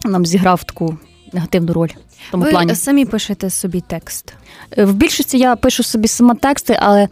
нам 0.05 0.27
зіграв 0.27 0.65
таку 0.65 0.99
негативну 1.33 1.73
роль. 1.73 1.89
в 2.29 2.31
тому 2.31 2.45
Ви 2.45 2.51
плані. 2.51 2.75
самі 2.75 3.05
пишете 3.05 3.51
собі 3.51 3.83
текст? 3.87 4.35
Е, 4.79 4.85
в 4.85 4.95
більшості 4.95 5.39
я 5.39 5.57
пишу 5.57 5.83
собі 5.83 6.09
сама 6.09 6.35
тексти, 6.35 6.79
але 6.81 7.09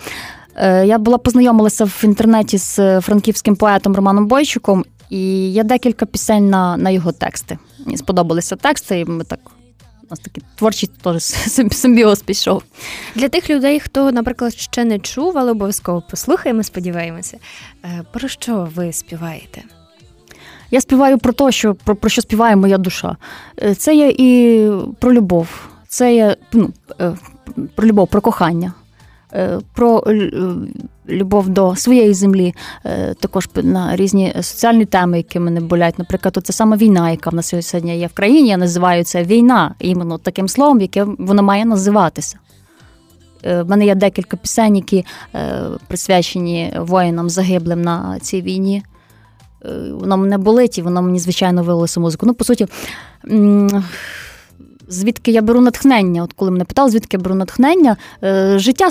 е, 0.54 0.86
я 0.86 0.98
була 0.98 1.18
познайомилася 1.18 1.84
в 1.84 2.00
інтернеті 2.04 2.58
з 2.58 3.00
франківським 3.00 3.56
поетом 3.56 3.96
Романом 3.96 4.26
Бойчуком, 4.26 4.84
і 5.10 5.50
є 5.50 5.64
декілька 5.64 6.06
пісень 6.06 6.50
на 6.50 6.76
на 6.76 6.90
його 6.90 7.12
тексти. 7.12 7.58
Мені 7.84 7.96
сподобалися 7.96 8.56
тексти, 8.56 9.00
і 9.00 9.04
ми 9.04 9.24
так 9.24 9.40
у 10.06 10.12
нас 10.12 10.18
такий 10.18 10.42
творчий 10.54 10.90
теж 11.02 11.22
симбіоз 11.72 12.22
пішов. 12.22 12.62
Для 13.14 13.28
тих 13.28 13.50
людей, 13.50 13.80
хто, 13.80 14.12
наприклад, 14.12 14.54
ще 14.54 14.84
не 14.84 14.98
чув, 14.98 15.38
але 15.38 15.50
обов'язково 15.50 16.02
послухаємо, 16.10 16.62
сподіваємося. 16.62 17.38
Е, 17.84 18.04
про 18.12 18.28
що 18.28 18.68
ви 18.74 18.92
співаєте? 18.92 19.62
Я 20.70 20.80
співаю 20.80 21.18
про 21.18 21.32
те, 21.32 21.52
що 21.52 21.74
про, 21.74 21.96
про 21.96 22.10
що 22.10 22.22
співає 22.22 22.56
моя 22.56 22.78
душа. 22.78 23.16
Е, 23.62 23.74
це 23.74 23.94
є 23.94 24.14
і 24.18 24.70
про 24.98 25.12
любов, 25.12 25.48
це 25.88 26.14
є 26.14 26.36
ну, 26.52 26.72
е, 27.00 27.16
про 27.74 27.86
любов, 27.86 28.08
про 28.08 28.20
кохання. 28.20 28.72
Про 29.74 30.04
любов 31.08 31.48
до 31.48 31.76
своєї 31.76 32.14
землі, 32.14 32.54
е, 32.84 33.14
також 33.14 33.48
на 33.54 33.96
різні 33.96 34.34
соціальні 34.36 34.84
теми, 34.84 35.16
які 35.16 35.38
мене 35.38 35.60
болять. 35.60 35.98
Наприклад, 35.98 36.38
це 36.44 36.52
саме 36.52 36.76
війна, 36.76 37.10
яка 37.10 37.30
в 37.30 37.34
нас 37.34 37.54
сьогодні 37.60 37.98
є 37.98 38.06
в 38.06 38.12
країні. 38.12 38.48
Я 38.48 38.56
називаю 38.56 39.04
це 39.04 39.22
війна, 39.22 39.74
іменно 39.78 40.18
таким 40.18 40.48
словом, 40.48 40.80
яке 40.80 41.04
вона 41.18 41.42
має 41.42 41.64
називатися. 41.64 42.38
Е, 43.44 43.62
в 43.62 43.70
мене 43.70 43.86
є 43.86 43.94
декілька 43.94 44.36
пісень, 44.36 44.76
які 44.76 45.04
присвячені 45.88 46.72
воїнам 46.78 47.30
загиблим 47.30 47.82
на 47.82 48.18
цій 48.20 48.42
війні. 48.42 48.82
Воно 49.92 50.16
мене 50.16 50.38
болить, 50.38 50.78
і 50.78 50.82
воно 50.82 51.02
мені, 51.02 51.18
звичайно, 51.18 51.62
вилилося 51.62 52.00
музику. 52.00 52.26
Ну, 52.26 52.34
по 52.34 52.44
суті, 52.44 52.66
звідки 54.88 55.30
я 55.30 55.42
беру 55.42 55.60
натхнення. 55.60 56.22
От 56.22 56.32
коли 56.32 56.50
мене 56.50 56.64
питали, 56.64 56.90
звідки 56.90 57.16
я 57.16 57.22
беру 57.22 57.34
натхнення, 57.34 57.96
е, 58.24 58.58
життя 58.58 58.88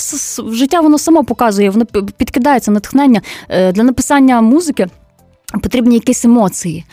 життя 0.48 0.80
воно 0.80 0.98
само 0.98 1.24
показує, 1.24 1.70
воно 1.70 1.86
підкидається 2.18 2.72
натхнення 2.72 3.22
для 3.50 3.84
написання 3.84 4.42
музики. 4.42 4.88
Потрібні 5.62 5.96
якісь 5.96 6.26
емоції. 6.26 6.86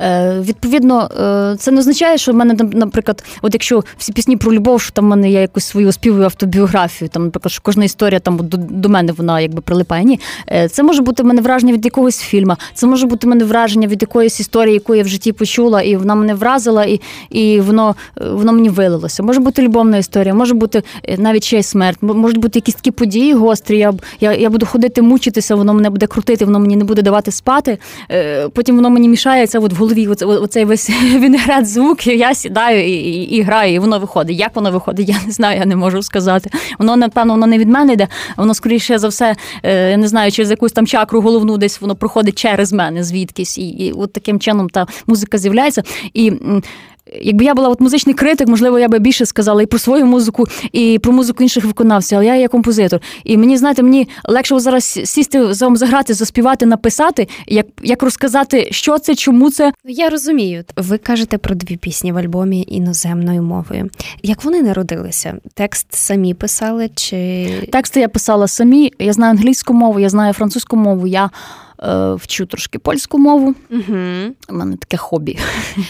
Е, 0.00 0.40
Відповідно, 0.40 1.10
е, 1.20 1.56
це 1.58 1.70
не 1.70 1.78
означає, 1.78 2.18
що 2.18 2.32
в 2.32 2.34
мене, 2.34 2.56
наприклад, 2.72 3.24
от 3.42 3.54
якщо 3.54 3.84
всі 3.98 4.12
пісні 4.12 4.36
про 4.36 4.52
любов, 4.52 4.80
що 4.80 4.92
там 4.92 5.04
в 5.04 5.08
мене 5.08 5.30
є 5.30 5.40
якусь 5.40 5.64
свою 5.64 5.92
співую 5.92 6.24
автобіографію, 6.24 7.08
там, 7.08 7.24
наприклад, 7.24 7.52
що 7.52 7.62
кожна 7.62 7.84
історія 7.84 8.20
там 8.20 8.36
до, 8.36 8.56
до 8.56 8.88
мене 8.88 9.12
вона 9.12 9.40
якби 9.40 9.60
прилипає. 9.60 10.04
Ні, 10.04 10.20
е, 10.52 10.68
це 10.68 10.82
може 10.82 11.02
бути 11.02 11.22
в 11.22 11.26
мене 11.26 11.40
враження 11.40 11.72
від 11.72 11.84
якогось 11.84 12.18
фільму, 12.18 12.54
це 12.74 12.86
може 12.86 13.06
бути 13.06 13.26
в 13.26 13.30
мене 13.30 13.44
враження 13.44 13.88
від 13.88 14.02
якоїсь 14.02 14.40
історії, 14.40 14.74
яку 14.74 14.94
я 14.94 15.02
в 15.02 15.08
житті 15.08 15.32
почула, 15.32 15.82
і 15.82 15.96
вона 15.96 16.14
мене 16.14 16.34
вразила, 16.34 16.84
і 16.84 17.00
і 17.30 17.60
воно 17.60 17.94
воно 18.16 18.52
мені 18.52 18.68
вилилося. 18.68 19.22
Може 19.22 19.40
бути 19.40 19.62
любовна 19.62 19.96
історія, 19.96 20.34
може 20.34 20.54
бути 20.54 20.82
навіть 21.18 21.44
ще 21.44 21.58
й 21.58 21.62
смерть, 21.62 21.98
можуть 22.02 22.38
бути 22.38 22.58
якісь 22.58 22.74
такі 22.74 22.90
події 22.90 23.34
гострі. 23.34 23.78
Я 23.78 23.94
я, 24.20 24.32
я 24.32 24.50
буду 24.50 24.66
ходити, 24.66 25.02
мучитися, 25.02 25.54
воно 25.54 25.74
мене 25.74 25.90
буде 25.90 26.06
крутити, 26.06 26.44
воно 26.44 26.60
мені 26.60 26.76
не 26.76 26.84
буде 26.84 27.02
давати 27.02 27.30
спати. 27.30 27.78
Потім 28.52 28.76
воно 28.76 28.90
мені 28.90 29.08
мішається 29.08 29.58
от 29.58 29.72
в 29.72 29.87
голові 29.88 30.06
оцей 30.24 30.64
весь 30.64 30.90
вінегрет 31.14 31.68
звуків, 31.68 32.18
я 32.18 32.34
сідаю 32.34 32.88
і, 32.88 32.92
і 32.92 33.22
і, 33.22 33.42
граю, 33.42 33.74
і 33.74 33.78
воно 33.78 33.98
виходить. 33.98 34.38
Як 34.38 34.56
воно 34.56 34.70
виходить, 34.70 35.08
я 35.08 35.16
не 35.26 35.32
знаю, 35.32 35.58
я 35.58 35.66
не 35.66 35.76
можу 35.76 36.02
сказати. 36.02 36.50
Воно, 36.78 36.96
напевно, 36.96 37.32
воно 37.32 37.46
не 37.46 37.58
від 37.58 37.68
мене 37.68 37.92
йде, 37.92 38.08
воно, 38.36 38.54
скоріше 38.54 38.98
за 38.98 39.08
все, 39.08 39.36
е, 39.62 39.90
я 39.90 39.96
не 39.96 40.08
знаю, 40.08 40.32
через 40.32 40.50
якусь 40.50 40.72
там 40.72 40.86
чакру 40.86 41.20
головну 41.20 41.56
десь 41.56 41.80
воно 41.80 41.96
проходить 41.96 42.38
через 42.38 42.72
мене 42.72 43.04
звідкись. 43.04 43.58
І, 43.58 43.68
і 43.68 43.92
от 43.92 44.12
таким 44.12 44.40
чином 44.40 44.68
та 44.68 44.86
музика 45.06 45.38
з'являється. 45.38 45.82
І 46.14 46.32
Якби 47.22 47.44
я 47.44 47.54
була 47.54 47.68
от 47.68 47.80
музичний 47.80 48.14
критик, 48.14 48.48
можливо, 48.48 48.78
я 48.78 48.88
би 48.88 48.98
більше 48.98 49.26
сказала 49.26 49.62
і 49.62 49.66
про 49.66 49.78
свою 49.78 50.06
музику, 50.06 50.44
і 50.72 50.98
про 50.98 51.12
музику 51.12 51.42
інших 51.42 51.64
виконавців, 51.64 52.18
але 52.18 52.26
я 52.26 52.34
є 52.34 52.48
композитор. 52.48 53.00
І 53.24 53.36
мені, 53.36 53.56
знаєте, 53.56 53.82
мені 53.82 54.08
легше 54.24 54.60
зараз 54.60 54.84
сісти 55.04 55.54
за 55.54 55.74
заграти, 55.74 56.14
заспівати, 56.14 56.66
написати, 56.66 57.28
як 57.46 57.66
як 57.82 58.02
розказати, 58.02 58.68
що 58.70 58.98
це, 58.98 59.14
чому 59.14 59.50
це. 59.50 59.72
Я 59.84 60.08
розумію. 60.08 60.64
Ви 60.76 60.98
кажете 60.98 61.38
про 61.38 61.54
дві 61.54 61.76
пісні 61.76 62.12
в 62.12 62.16
альбомі 62.16 62.64
іноземною 62.68 63.42
мовою. 63.42 63.90
Як 64.22 64.44
вони 64.44 64.62
народилися? 64.62 65.34
Текст 65.54 65.86
самі 65.90 66.34
писали? 66.34 66.88
чи... 66.94 67.48
Тексти 67.72 68.00
я 68.00 68.08
писала 68.08 68.48
самі. 68.48 68.92
Я 68.98 69.12
знаю 69.12 69.30
англійську 69.30 69.74
мову, 69.74 70.00
я 70.00 70.08
знаю 70.08 70.32
французьку 70.32 70.76
мову. 70.76 71.06
я 71.06 71.30
вчу 72.14 72.46
трошки 72.46 72.78
польську 72.78 73.18
мову. 73.18 73.54
Угу. 73.70 73.98
У 74.48 74.52
мене 74.52 74.76
таке 74.76 74.96
хобі. 74.96 75.38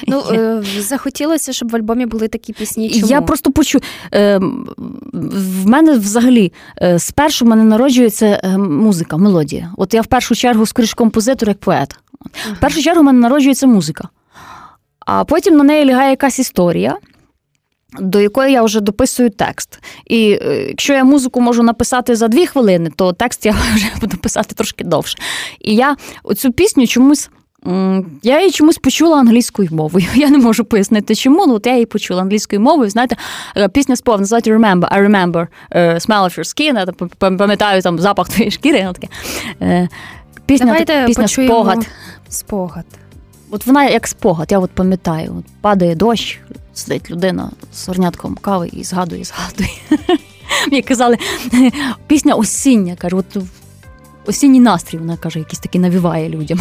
Ну, 0.07 0.23
е, 0.33 0.63
Захотілося, 0.79 1.53
щоб 1.53 1.71
в 1.71 1.77
альбомі 1.77 2.07
були 2.07 2.29
такі 2.29 2.53
пісні. 2.53 2.91
Чому? 2.91 3.07
Я 3.07 3.21
просто 3.21 3.53
почу. 3.53 3.81
Е, 4.15 4.39
в 5.13 5.67
мене 5.67 5.93
взагалі 5.93 6.53
спершу 6.99 7.45
в 7.45 7.49
мене 7.49 7.65
народжується 7.65 8.57
музика, 8.59 9.17
мелодія. 9.17 9.73
От 9.77 9.95
я 9.95 10.01
в 10.01 10.07
першу 10.07 10.35
чергу 10.35 10.67
скоріш 10.67 10.95
композитор, 10.95 11.49
як 11.49 11.59
поет. 11.59 11.97
В 12.57 12.61
першу 12.61 12.83
чергу 12.83 13.01
в 13.01 13.05
мене 13.05 13.19
народжується 13.19 13.67
музика. 13.67 14.09
А 15.07 15.25
потім 15.25 15.57
на 15.57 15.65
неї 15.65 15.85
лягає 15.85 16.11
якась 16.11 16.39
історія 16.39 16.97
до 18.01 18.21
якої 18.21 18.53
я 18.53 18.63
вже 18.63 18.81
дописую 18.81 19.31
текст. 19.31 19.81
І 20.07 20.39
е, 20.43 20.65
якщо 20.69 20.93
я 20.93 21.05
музику 21.05 21.41
можу 21.41 21.63
написати 21.63 22.17
за 22.17 22.29
дві 22.29 22.47
хвилини, 22.47 22.91
то 22.97 23.13
текст 23.13 23.47
я 23.47 23.53
вже 23.75 23.87
буду 24.01 24.17
писати 24.17 24.55
трошки 24.55 24.85
довше. 24.85 25.19
І 25.61 25.75
я 25.75 25.97
оцю 26.23 26.53
пісню 26.53 26.87
чомусь. 26.87 27.31
Я 28.23 28.39
її 28.41 28.51
чомусь 28.51 28.79
почула 28.79 29.19
англійською 29.19 29.69
мовою. 29.73 30.07
Я 30.15 30.31
не 30.31 30.39
можу 30.39 30.65
пояснити, 30.65 31.15
чому, 31.15 31.47
ну 31.47 31.55
от 31.55 31.67
я 31.67 31.73
її 31.73 31.87
почула 31.87 32.23
англійською 32.23 32.61
мовою. 32.61 32.91
Знаєте, 32.91 33.17
е, 33.57 33.69
пісня 33.69 33.97
спов 33.97 34.21
називається 34.21 34.51
Remember, 34.51 34.99
I 34.99 35.09
remember 35.09 35.47
uh, 35.73 35.95
smell 35.95 36.25
of 36.25 36.39
your 36.39 36.45
skin, 36.45 36.79
я 36.79 37.09
пам'ятаю 37.37 37.83
там 37.83 37.99
запах 37.99 38.29
твоєї 38.29 38.51
шкіри. 38.51 38.93
Таке. 38.93 39.09
Пісня, 40.47 40.67
Давайте 40.67 41.05
пісня 41.07 41.29
спогад. 41.29 41.87
Спогад. 42.29 42.85
От 43.51 43.67
вона 43.67 43.85
як 43.85 44.07
спогад, 44.07 44.53
я 44.53 44.59
от 44.59 44.71
пам'ятаю, 44.71 45.35
от 45.39 45.45
падає 45.61 45.95
дощ, 45.95 46.41
сидить 46.79 47.11
людина 47.11 47.51
з 47.73 47.89
горнятком 47.89 48.35
кави 48.35 48.71
і 48.73 48.85
згадує, 48.85 49.25
згадує. 49.25 49.71
Мені 50.71 50.83
казали, 50.83 51.17
пісня 52.07 52.35
осіння, 52.35 52.97
каже, 52.97 53.17
от 53.17 53.37
осінній 54.27 54.61
настрій, 54.61 54.99
вона 54.99 55.17
каже, 55.17 55.39
якийсь 55.39 55.59
такий 55.59 55.81
навіває 55.81 56.29
людям. 56.29 56.61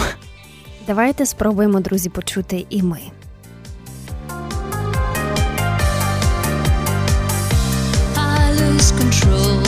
Давайте 0.87 1.25
спробуємо, 1.25 1.79
друзі, 1.79 2.09
почути 2.09 2.65
і 2.69 2.83
ми. 2.83 2.99
I 8.15 8.51
lose 8.59 8.91
control 8.99 9.66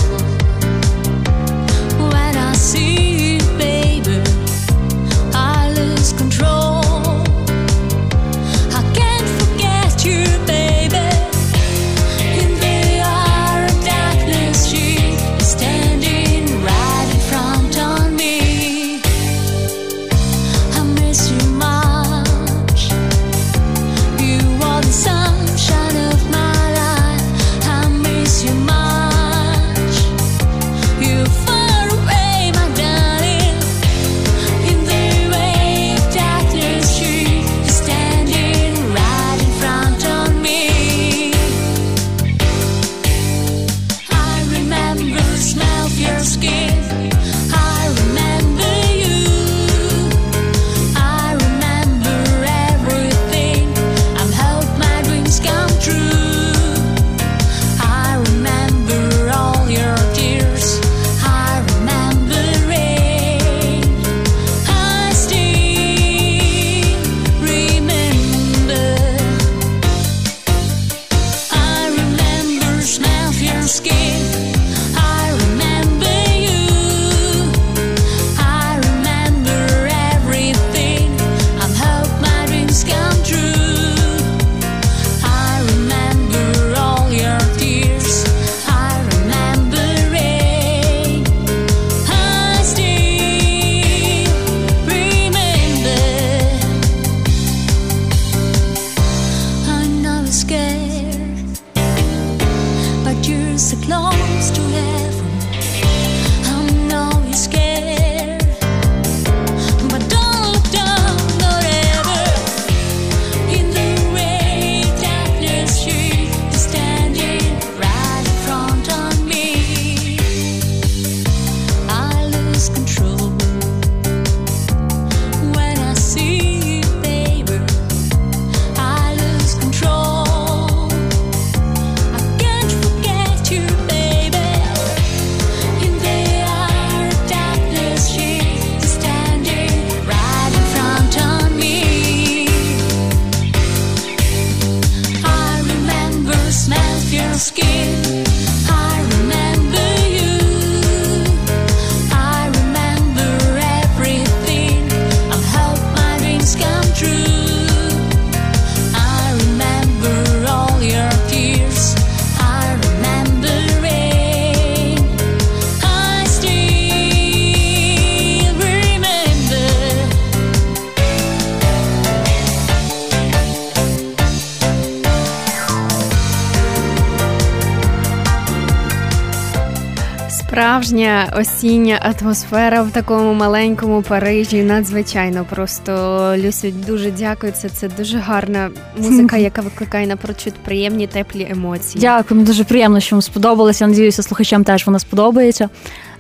Справжня 180.70 181.34
осіння 181.38 182.14
атмосфера 182.22 182.82
в 182.82 182.92
такому 182.92 183.34
маленькому 183.34 184.02
Парижі. 184.02 184.64
Надзвичайно 184.64 185.46
просто 185.50 185.92
Люсю, 186.38 186.72
дуже 186.88 187.12
дякую. 187.12 187.52
Це 187.52 187.70
це 187.70 187.88
дуже 187.88 188.18
гарна 188.18 188.70
музика, 188.98 189.38
яка 189.50 189.62
викликає 189.62 190.08
напрочуд 190.08 190.54
приємні 190.54 191.08
теплі 191.08 191.48
емоції. 191.52 192.02
Дякую, 192.02 192.42
дуже 192.42 192.64
приємно, 192.64 193.00
що 193.00 193.16
вам 193.16 193.22
сподобалося. 193.22 193.88
Надіюся, 193.88 194.24
слухачам 194.24 194.64
теж 194.64 194.86
вона 194.86 195.00
сподобається. 195.00 195.70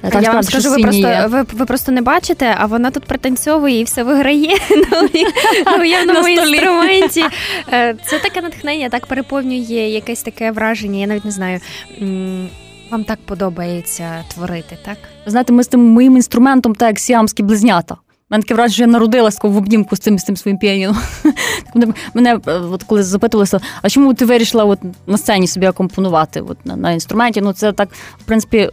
Так, 0.01 0.23
Я 0.23 0.31
вам 0.31 0.43
скажу, 0.43 0.69
ви 0.69 0.77
просто 0.77 1.25
ви, 1.27 1.45
ви 1.53 1.65
просто 1.65 1.91
не 1.91 2.01
бачите, 2.01 2.55
а 2.59 2.65
вона 2.65 2.91
тут 2.91 3.05
пританцьовує 3.05 3.79
і 3.79 3.83
все 3.83 4.03
виграє 4.03 4.49
на 5.65 5.77
уявному 5.81 6.27
інструменті. 6.27 7.23
Е, 7.73 7.95
це 8.05 8.19
таке 8.19 8.41
натхнення, 8.41 8.89
так 8.89 9.07
переповнює 9.07 9.89
якесь 9.89 10.23
таке 10.23 10.51
враження. 10.51 10.99
Я 10.99 11.07
навіть 11.07 11.25
не 11.25 11.31
знаю. 11.31 11.59
Вам 12.91 13.03
так 13.03 13.19
подобається 13.25 14.23
творити, 14.33 14.77
так? 14.85 14.97
Знаєте, 15.25 15.53
ми 15.53 15.63
з 15.63 15.67
тим 15.67 15.85
моїм 15.85 16.15
інструментом, 16.15 16.75
так 16.75 16.87
як 16.87 16.99
сіамські 16.99 17.43
близнята. 17.43 17.97
Мене 18.29 18.41
таке 18.41 18.53
враження, 18.53 18.73
що 18.73 18.83
я 18.83 18.87
народилася 18.87 19.39
в 19.43 19.57
обнімку 19.57 19.95
з 19.95 19.99
цим 19.99 20.19
з 20.19 20.23
цим 20.23 20.37
своїм 20.37 20.57
піаніном. 20.57 20.97
Мене 22.13 22.39
е, 22.47 22.51
от 22.51 22.83
коли 22.83 23.03
запитувалися, 23.03 23.59
а 23.81 23.89
чому 23.89 24.13
ти 24.13 24.25
вирішила 24.25 24.65
от 24.65 24.79
на 25.07 25.17
сцені 25.17 25.47
собі 25.47 25.65
акомпонувати 25.65 26.41
от 26.41 26.65
на, 26.65 26.75
на 26.75 26.91
інструменті? 26.91 27.41
Ну 27.41 27.53
це 27.53 27.71
так, 27.71 27.89
в 28.19 28.23
принципі, 28.23 28.69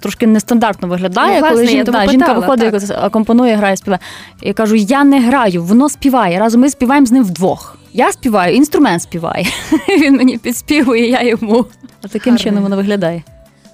трошки 0.00 0.26
нестандартно 0.26 0.88
виглядає, 0.88 1.34
ну, 1.34 1.40
власне, 1.40 1.56
коли 1.56 1.66
жінка, 1.66 1.92
да, 1.92 2.10
жінка 2.10 2.32
виходить, 2.32 2.88
так. 2.88 3.04
акомпонує, 3.04 3.56
грає, 3.56 3.76
співає. 3.76 4.00
Я 4.42 4.52
кажу: 4.52 4.74
я 4.74 5.04
не 5.04 5.20
граю, 5.20 5.64
воно 5.64 5.88
співає. 5.88 6.38
Разом 6.38 6.60
ми 6.60 6.70
співаємо 6.70 7.06
з 7.06 7.12
ним 7.12 7.24
вдвох. 7.24 7.78
Я 7.92 8.12
співаю, 8.12 8.54
інструмент 8.54 9.02
співає. 9.02 9.46
Він 9.88 10.16
мені 10.16 10.38
підспівує, 10.38 11.10
я 11.10 11.22
йому. 11.22 11.66
А 12.02 12.08
таким 12.08 12.32
Гарно. 12.32 12.44
чином 12.44 12.62
воно 12.62 12.76
виглядає. 12.76 13.22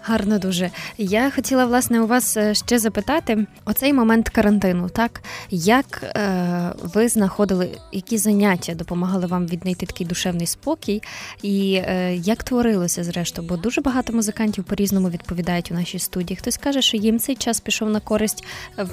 Гарно 0.09 0.39
дуже. 0.39 0.71
Я 0.99 1.31
хотіла 1.31 1.65
власне 1.65 2.01
у 2.01 2.07
вас 2.07 2.37
е, 2.37 2.55
ще 2.55 2.79
запитати 2.79 3.47
оцей 3.65 3.93
момент 3.93 4.29
карантину, 4.29 4.89
так 4.89 5.23
як 5.51 6.03
е, 6.03 6.73
ви 6.83 7.09
знаходили 7.09 7.71
які 7.93 8.19
заняття 8.19 8.75
допомагали 8.75 9.27
вам 9.27 9.47
віднайти 9.47 9.87
такий 9.87 10.07
душевний 10.07 10.47
спокій, 10.47 11.03
і 11.43 11.75
е, 11.75 12.15
як 12.17 12.45
творилося 12.45 13.05
зрештою? 13.05 13.49
Бо 13.49 13.57
дуже 13.57 13.81
багато 13.81 14.13
музикантів 14.13 14.65
по 14.65 14.75
різному 14.75 15.11
відповідають 15.11 15.71
у 15.71 15.75
нашій 15.75 15.99
студії. 15.99 16.37
Хтось 16.37 16.57
каже, 16.57 16.83
що 16.83 16.97
їм 16.97 17.19
цей 17.19 17.37
час 17.37 17.61
пішов 17.61 17.91
на 17.91 18.01
користь, 18.01 18.45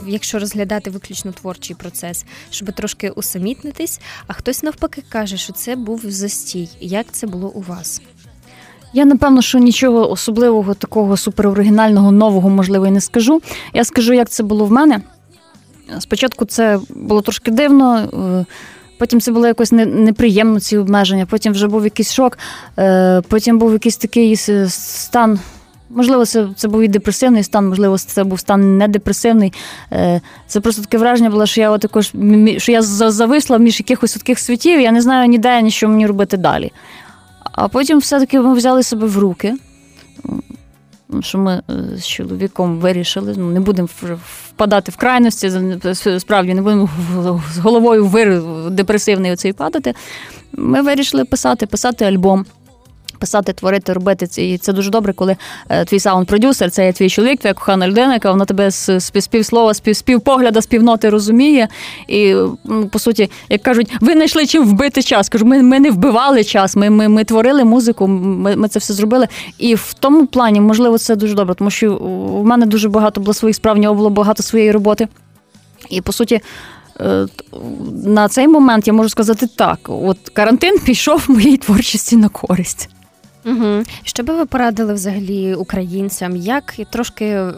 якщо 0.07 0.39
розглядати 0.39 0.89
виключно 0.89 1.31
творчий 1.31 1.75
процес, 1.75 2.25
щоб 2.49 2.73
трошки 2.73 3.09
усамітнитись. 3.09 3.99
А 4.27 4.33
хтось 4.33 4.63
навпаки 4.63 5.03
каже, 5.09 5.37
що 5.37 5.53
це 5.53 5.75
був 5.75 6.01
застій. 6.05 6.69
Як 6.79 7.11
це 7.11 7.27
було 7.27 7.49
у 7.49 7.61
вас? 7.61 8.01
Я 8.93 9.05
напевно, 9.05 9.41
що 9.41 9.59
нічого 9.59 10.11
особливого, 10.11 10.73
такого 10.73 11.17
супероригінального, 11.17 12.11
нового, 12.11 12.49
можливо, 12.49 12.87
і 12.87 12.91
не 12.91 13.01
скажу. 13.01 13.41
Я 13.73 13.83
скажу, 13.83 14.13
як 14.13 14.29
це 14.29 14.43
було 14.43 14.65
в 14.65 14.71
мене. 14.71 15.01
Спочатку 15.99 16.45
це 16.45 16.79
було 16.89 17.21
трошки 17.21 17.51
дивно, 17.51 17.97
е, 17.97 18.45
потім 18.97 19.21
це 19.21 19.31
було 19.31 19.47
якось 19.47 19.71
неприємно, 19.71 20.59
ці 20.59 20.77
обмеження, 20.77 21.25
потім 21.25 21.53
вже 21.53 21.67
був 21.67 21.83
якийсь 21.83 22.13
шок, 22.13 22.37
е, 22.79 23.21
потім 23.27 23.59
був 23.59 23.73
якийсь 23.73 23.97
такий 23.97 24.35
стан. 24.67 25.39
Можливо, 25.89 26.25
це 26.25 26.47
це 26.55 26.67
був 26.67 26.81
і 26.81 26.87
депресивний 26.87 27.43
стан, 27.43 27.69
можливо, 27.69 27.97
це 27.97 28.23
був 28.23 28.39
стан 28.39 28.77
недепресивний. 28.77 29.53
Е, 29.91 30.21
це 30.47 30.59
просто 30.59 30.81
таке 30.81 30.97
враження 30.97 31.29
було, 31.29 31.45
що 31.45 31.61
я 31.61 31.77
також 31.77 32.13
що 32.57 32.71
я 32.71 32.81
зависла 32.81 33.57
між 33.57 33.79
якихось 33.79 34.13
таких 34.13 34.39
світів, 34.39 34.81
я 34.81 34.91
не 34.91 35.01
знаю 35.01 35.27
ніде, 35.27 35.61
ні 35.61 35.71
що 35.71 35.87
мені 35.87 36.07
робити 36.07 36.37
далі. 36.37 36.71
А 37.53 37.67
потім 37.67 37.99
все-таки 37.99 38.39
ми 38.39 38.53
взяли 38.53 38.83
себе 38.83 39.07
в 39.07 39.17
руки, 39.17 39.55
що 41.19 41.37
ми 41.37 41.61
е, 41.69 41.97
з 41.97 42.07
чоловіком 42.07 42.79
вирішили, 42.79 43.35
ну, 43.37 43.49
не 43.49 43.59
будемо 43.59 43.87
впадати 44.49 44.91
в 44.91 44.95
крайності, 44.95 45.51
справді 46.19 46.53
не 46.53 46.61
будемо 46.61 46.89
з 47.53 47.57
головою 47.57 48.05
в 48.05 48.69
депресивний 48.69 49.31
оцей 49.31 49.53
падати. 49.53 49.93
Ми 50.51 50.81
вирішили 50.81 51.25
писати, 51.25 51.65
писати 51.65 52.05
альбом 52.05 52.45
писати, 53.23 53.53
творити, 53.53 53.93
робити. 53.93 54.27
І 54.37 54.57
це 54.57 54.73
дуже 54.73 54.89
добре, 54.89 55.13
коли 55.13 55.35
е, 55.69 55.85
твій 55.85 55.99
саунд-продюсер, 55.99 56.69
це 56.69 56.85
є 56.85 56.93
твій 56.93 57.09
чоловік, 57.09 57.39
твоя 57.39 57.53
кохана 57.53 57.87
людина, 57.87 58.13
яка 58.13 58.31
вона 58.31 58.45
тебе 58.45 58.71
з 58.71 58.99
співслова, 58.99 59.73
співпогляда, 59.73 60.61
співноти 60.61 61.09
розуміє. 61.09 61.67
І 62.07 62.35
по 62.91 62.99
суті, 62.99 63.29
як 63.49 63.61
кажуть, 63.61 63.91
ви 64.01 64.13
знайшли 64.13 64.45
чим 64.45 64.65
вбити 64.65 65.03
час. 65.03 65.29
Кажу, 65.29 65.45
ми 65.45 65.63
ми 65.63 65.79
не 65.79 65.91
вбивали 65.91 66.43
час, 66.43 66.75
ми 66.75 66.89
ми, 66.89 67.07
ми 67.07 67.23
творили 67.23 67.63
музику, 67.63 68.07
ми 68.07 68.55
ми 68.55 68.67
це 68.67 68.79
все 68.79 68.93
зробили. 68.93 69.27
І 69.57 69.75
в 69.75 69.93
тому 69.99 70.27
плані, 70.27 70.61
можливо, 70.61 70.97
це 70.97 71.15
дуже 71.15 71.33
добре, 71.33 71.55
тому 71.55 71.69
що 71.69 71.95
в 72.41 72.45
мене 72.45 72.65
дуже 72.65 72.89
багато 72.89 73.21
було 73.21 73.33
своїх 73.33 73.55
справ, 73.55 73.75
в 73.75 73.79
нього 73.79 73.95
було 73.95 74.09
багато 74.09 74.43
своєї 74.43 74.71
роботи. 74.71 75.07
І 75.89 76.01
по 76.01 76.11
суті. 76.11 76.41
Е, 76.99 77.27
на 78.05 78.27
цей 78.27 78.47
момент 78.47 78.87
я 78.87 78.93
можу 78.93 79.09
сказати 79.09 79.47
так: 79.47 79.79
от 79.87 80.17
карантин 80.33 80.79
пішов 80.79 81.25
моїй 81.27 81.57
творчості 81.57 82.17
на 82.17 82.29
користь. 82.29 82.89
Угу. 83.45 83.83
Що 84.03 84.23
би 84.23 84.35
ви 84.35 84.45
порадили 84.45 84.93
взагалі 84.93 85.55
українцям, 85.55 86.35
як 86.35 86.75
трошки 86.91 87.51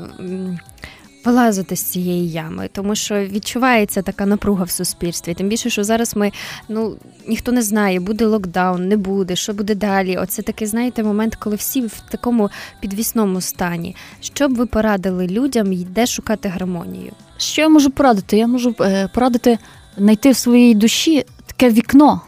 вилазити 1.26 1.76
з 1.76 1.84
цієї 1.84 2.30
ями, 2.30 2.69
тому 2.71 2.95
що 2.95 3.26
відчувається 3.26 4.02
така 4.02 4.26
напруга 4.26 4.63
в 4.63 4.69
суспільстві. 4.69 5.34
Тим 5.34 5.50
більше, 5.50 5.69
що 5.69 5.84
зараз 5.84 6.15
ми 6.15 6.32
ну 6.69 6.95
ніхто 7.28 7.52
не 7.52 7.62
знає, 7.62 8.00
буде 8.00 8.26
локдаун, 8.26 8.88
не 8.88 8.98
буде, 8.98 9.36
що 9.36 9.54
буде 9.54 9.76
далі. 9.76 10.17
Оце 10.17 10.41
такий, 10.41 10.67
знаєте, 10.67 11.04
момент, 11.04 11.36
коли 11.36 11.56
всі 11.56 11.82
в 11.82 12.04
такому 12.10 12.50
підвісному 12.80 13.41
стані. 13.41 13.95
Що 14.21 14.48
б 14.48 14.56
ви 14.56 14.65
порадили 14.65 15.28
людям, 15.28 15.74
де 15.74 16.06
шукати 16.06 16.50
гармонію? 16.50 17.12
Що 17.38 17.62
я 17.62 17.69
можу 17.69 17.91
порадити? 17.91 18.38
Я 18.38 18.48
можу 18.48 18.76
е, 18.82 19.10
порадити 19.13 19.58
знайти 19.98 20.32
в 20.32 20.38
своїй 20.38 20.76
душі 20.76 21.26
таке 21.45 21.69
вікно. 21.69 22.21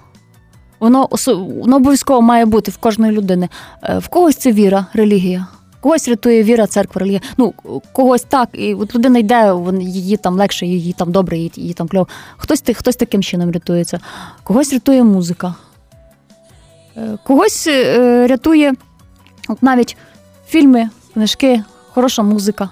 Воно 0.80 1.10
воно 1.28 1.76
обов'язково 1.76 2.22
має 2.22 2.46
бути 2.46 2.72
в 2.72 2.78
кожної 2.78 3.12
людини. 3.12 3.50
Е, 3.84 3.98
в 3.98 4.08
когось 4.08 4.36
це 4.36 4.52
віра, 4.52 4.86
релігія, 4.94 5.48
когось 5.82 6.08
рятує 6.08 6.44
віра, 6.44 6.68
церква, 6.68 7.00
релігія. 7.00 7.22
Ну 7.38 7.54
когось 7.92 8.22
так, 8.22 8.50
і 8.54 8.74
от 8.74 8.96
людина 8.96 9.20
йде, 9.20 9.54
її 9.80 10.18
там 10.18 10.36
легше, 10.36 10.66
її 10.66 10.94
там 10.94 11.12
добре, 11.12 11.38
її, 11.38 11.52
її 11.56 11.74
там 11.74 11.88
кльово. 11.88 12.08
Хтось 12.38 12.64
хтось 12.76 12.96
таким 12.96 13.24
чином 13.24 13.52
рятується, 13.52 14.00
когось 14.44 14.74
рятує 14.74 15.04
музика, 15.04 15.56
е, 16.98 17.18
когось 17.24 17.68
е, 17.68 18.28
рятує 18.28 18.74
от 19.48 19.64
навіть 19.64 19.98
фільми, 20.48 20.90
книжки, 21.14 21.64
хороша 21.94 22.24
музика. 22.24 22.70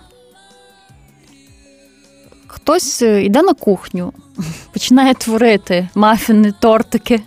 Хтось 2.48 3.02
йде 3.02 3.42
на 3.42 3.54
кухню, 3.54 4.14
починає 4.74 5.14
творити 5.14 5.90
мафіни, 5.96 6.54
тортики 6.60 7.22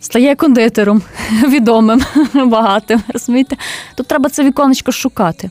стає 0.00 0.34
кондитером 0.34 1.02
відомим, 1.48 2.02
багатим. 2.34 3.02
розумієте? 3.08 3.56
Тут 3.94 4.06
треба 4.06 4.30
це 4.30 4.44
віконечко 4.44 4.92
шукати. 4.92 5.50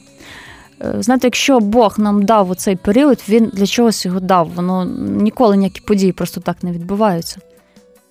Е, 0.82 0.96
знаєте, 1.00 1.28
якщо 1.28 1.60
Бог 1.60 2.00
нам 2.00 2.26
дав 2.26 2.52
оцей 2.52 2.76
період, 2.76 3.24
він 3.30 3.52
для 3.54 3.66
чогось 3.66 4.06
його 4.06 4.20
дав. 4.20 4.50
Воно 4.50 4.86
ніколи 5.00 5.58
ніякі 5.58 5.82
події 5.82 6.12
просто 6.12 6.42
так 6.42 6.64
не 6.64 6.72
відбуваються. 6.72 7.38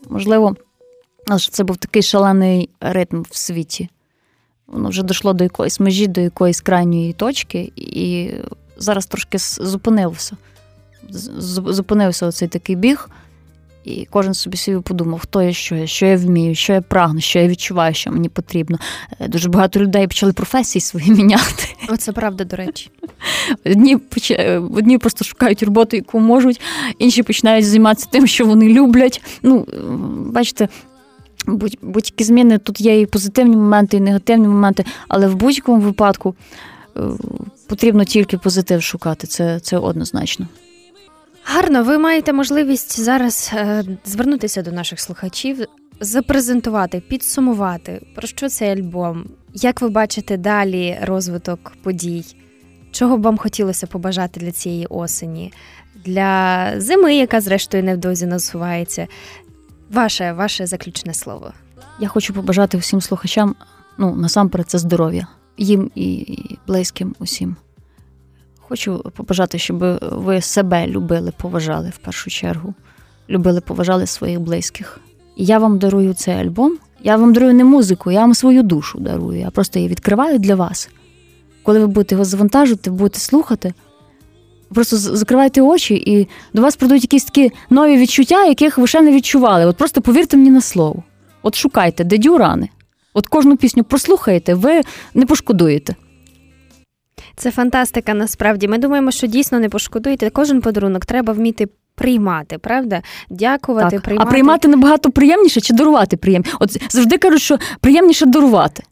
Можливо, 0.09 0.57
це 1.50 1.64
був 1.64 1.76
такий 1.76 2.02
шалений 2.02 2.70
ритм 2.81 3.22
в 3.31 3.37
світі. 3.37 3.88
Воно 4.66 4.88
вже 4.88 5.02
дійшло 5.02 5.33
до 5.33 5.44
якоїсь 5.44 5.81
межі, 5.81 6.07
до 6.07 6.20
якоїсь 6.20 6.61
крайньої 6.61 7.12
точки, 7.12 7.72
і 7.76 8.31
зараз 8.76 9.07
трошки 9.07 9.38
зупинилося. 9.38 10.37
Зупинився 11.48 12.26
оцей 12.26 12.48
такий 12.48 12.76
біг. 12.76 13.09
І 13.87 14.07
кожен 14.11 14.35
собі 14.35 14.57
собі 14.57 14.81
подумав, 14.83 15.20
хто 15.20 15.42
я, 15.42 15.53
що 15.53 15.75
я, 15.75 15.87
що 15.87 16.07
я 16.07 16.16
вмію, 16.16 16.55
що 16.55 16.72
я 16.72 16.81
прагну, 16.81 17.20
що 17.20 17.38
я 17.38 17.49
відчуваю, 17.49 17.94
що 17.94 18.12
мені 18.12 18.29
потрібно. 18.29 18.79
Е, 19.20 19.29
дуже 19.29 19.49
багато 19.49 19.81
людей 19.81 20.07
почали 20.07 20.33
професії 20.33 20.81
свої 20.83 21.11
міняти. 21.11 21.64
Оце 21.88 22.12
правда, 22.12 22.44
до 22.44 22.57
речі. 22.57 22.90
Одні 23.66 23.99
одні 24.75 24.99
просто 24.99 25.25
шукають 25.25 25.62
роботу, 25.62 25.96
яку 25.96 26.20
можуть, 26.20 26.61
інші 26.99 27.22
починають 27.22 27.66
займатися 27.66 28.09
тим, 28.11 28.27
що 28.27 28.46
вони 28.46 28.68
люблять. 28.68 29.22
Ну, 29.42 29.66
бачите. 30.33 30.68
Будь-які 31.83 32.25
зміни 32.25 32.59
тут 32.59 32.81
є 32.81 33.01
і 33.01 33.07
позитивні 33.07 33.57
моменти, 33.57 33.96
і 33.96 34.01
негативні 34.01 34.49
моменти, 34.49 34.85
але 35.09 35.29
в 35.29 35.35
будь-якому 35.35 35.81
випадку 35.81 36.35
е, 36.96 37.01
потрібно 37.66 38.05
тільки 38.05 38.38
позитив 38.38 38.83
шукати. 38.83 39.27
Це, 39.27 39.61
Це 39.61 39.79
однозначно. 39.79 40.46
Гарно, 41.49 41.85
ви 41.85 41.99
маєте 41.99 42.33
можливість 42.33 43.01
зараз 43.01 43.51
е, 43.55 43.85
звернутися 44.05 44.63
до 44.63 44.73
наших 44.73 45.01
слухачів, 45.01 45.67
запрезентувати, 46.01 47.01
підсумувати 47.01 48.07
про 48.15 48.29
що 48.29 48.49
цей 48.49 48.71
альбом, 48.71 49.25
як 49.55 49.81
ви 49.81 49.89
бачите 49.89 50.37
далі 50.37 50.99
розвиток 51.03 51.73
подій, 51.83 52.25
чого 52.93 53.19
б 53.19 53.23
вам 53.23 53.39
хотілося 53.39 53.87
побажати 53.87 54.41
для 54.41 54.53
цієї 54.53 54.87
осені, 54.87 55.53
для 56.05 56.73
зими, 56.77 57.15
яка 57.15 57.41
зрештою 57.41 57.85
невдовзі 57.85 58.27
насувається. 58.27 59.07
Ваше, 59.91 60.33
Ваше 60.33 60.67
заключне 60.67 61.15
слово. 61.15 61.53
Я 62.01 62.09
хочу 62.09 62.35
побажати 62.35 62.79
всім 62.79 63.01
слухачам, 63.01 63.55
ну 63.99 64.17
насамперед, 64.17 64.71
це 64.71 64.79
здоров'я. 64.79 65.27
їм 65.59 65.91
і 65.95 66.37
близьким 66.67 67.15
усім. 67.19 67.57
Хочу 68.68 69.05
побажати, 69.16 69.59
щоб 69.59 69.98
ви 70.02 70.40
себе 70.40 70.87
любили, 70.87 71.33
поважали 71.37 71.90
в 71.90 71.98
першу 71.98 72.31
чергу. 72.31 72.74
Любили, 73.31 73.61
поважали 73.61 74.07
своїх 74.07 74.40
близьких. 74.40 75.00
Я 75.37 75.59
вам 75.59 75.79
дарую 75.79 76.14
цей 76.14 76.35
альбом. 76.35 76.79
Я 77.02 77.16
вам 77.16 77.33
дарую 77.33 77.55
не 77.55 77.64
музику, 77.64 78.11
я 78.11 78.20
вам 78.20 78.35
свою 78.35 78.62
душу 78.62 78.98
дарую. 78.98 79.40
Я 79.40 79.50
просто 79.50 79.79
її 79.79 79.88
відкриваю 79.88 80.38
для 80.38 80.55
вас. 80.55 80.88
Коли 81.62 81.79
ви 81.79 81.87
будете 81.87 82.14
його 82.14 82.24
завантажувати, 82.24 82.90
будете 82.90 83.18
слухати, 83.18 83.74
просто 84.74 84.96
закривайте 84.96 85.61
очі, 85.61 85.94
і 85.94 86.29
до 86.55 86.62
вас 86.62 86.76
прийдуть 86.76 87.02
якісь 87.02 87.24
такі 87.24 87.52
нові 87.70 87.96
відчуття, 87.96 88.44
яких 88.44 88.79
ви 88.79 88.87
ще 88.87 89.00
не 89.00 89.12
відчували. 89.12 89.66
От 89.66 89.76
просто 89.76 90.02
повірте 90.02 90.37
мені 90.37 90.50
на 90.50 90.61
слово. 90.61 91.02
От 91.42 91.55
шукайте, 91.55 92.05
де 92.05 92.18
дюрани. 92.18 92.68
От 93.14 93.26
кожну 93.26 93.57
пісню 93.57 93.85
прослухаєте, 93.85 94.55
ви 94.55 94.81
не 95.14 95.26
пошкодуєте. 95.26 95.94
Це 97.37 97.50
фантастика. 97.50 98.14
Насправді. 98.14 98.68
Ми 98.68 98.79
думаємо, 98.79 99.11
що 99.11 99.26
дійсно 99.26 99.61
не 99.61 99.68
пошкодуєте. 99.68 100.31
Кожен 100.31 100.61
подарунок 100.61 101.07
треба 101.07 101.33
вміти. 101.33 101.68
Приймати, 101.98 102.59
правда? 102.59 103.02
Дякувати, 103.31 103.96
так. 103.96 104.05
приймати. 104.05 104.29
А 104.29 104.31
приймати 104.31 104.68
набагато 104.68 105.11
приємніше 105.11 105.61
чи 105.61 105.74
дарувати 105.74 106.16
приємніше? 106.16 106.57
От 106.61 106.92
завжди 106.92 107.18
кажуть, 107.18 107.40
що 107.40 107.59
приємніше 107.81 108.26
дарувати. 108.26 108.83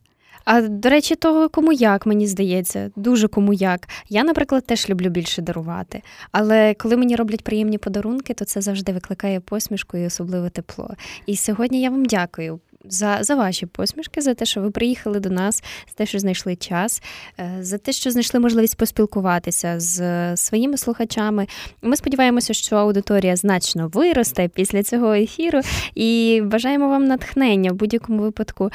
А 0.44 0.60
до 0.60 0.88
речі, 0.88 1.14
того 1.14 1.48
кому 1.48 1.72
як, 1.72 2.06
мені 2.06 2.26
здається, 2.26 2.90
дуже 2.96 3.28
кому 3.28 3.52
як. 3.52 3.88
Я, 4.08 4.24
наприклад, 4.24 4.66
теж 4.66 4.88
люблю 4.88 5.08
більше 5.08 5.42
дарувати. 5.42 6.02
Але 6.32 6.74
коли 6.74 6.96
мені 6.96 7.16
роблять 7.16 7.44
приємні 7.44 7.78
подарунки, 7.78 8.34
то 8.34 8.44
це 8.44 8.60
завжди 8.60 8.92
викликає 8.92 9.40
посмішку 9.40 9.96
і 9.96 10.06
особливе 10.06 10.50
тепло. 10.50 10.94
І 11.26 11.36
сьогодні 11.36 11.80
я 11.80 11.90
вам 11.90 12.04
дякую 12.04 12.60
за 12.88 13.18
за 13.20 13.34
ваші 13.34 13.66
посмішки, 13.66 14.20
за 14.20 14.34
те, 14.34 14.44
що 14.44 14.60
ви 14.60 14.70
приїхали 14.70 15.20
до 15.20 15.30
нас, 15.30 15.62
за 15.88 15.94
те, 15.94 16.06
що 16.06 16.18
знайшли 16.18 16.56
час, 16.56 17.02
е, 17.40 17.56
за 17.60 17.78
те, 17.78 17.92
що 17.92 18.10
знайшли 18.10 18.40
можливість 18.40 18.76
поспілкуватися 18.76 19.80
з 19.80 20.36
своїми 20.36 20.76
слухачами. 20.76 21.46
Ми 21.82 21.96
сподіваємося, 21.96 22.54
що 22.54 22.76
аудиторія 22.76 23.36
значно 23.36 23.88
виросте 23.88 24.48
після 24.48 24.82
цього 24.82 25.14
ефіру, 25.14 25.60
і 25.94 26.42
бажаємо 26.44 26.88
вам 26.88 27.04
натхнення 27.04 27.72
в 27.72 27.74
будь-якому 27.74 28.22
випадку 28.22 28.70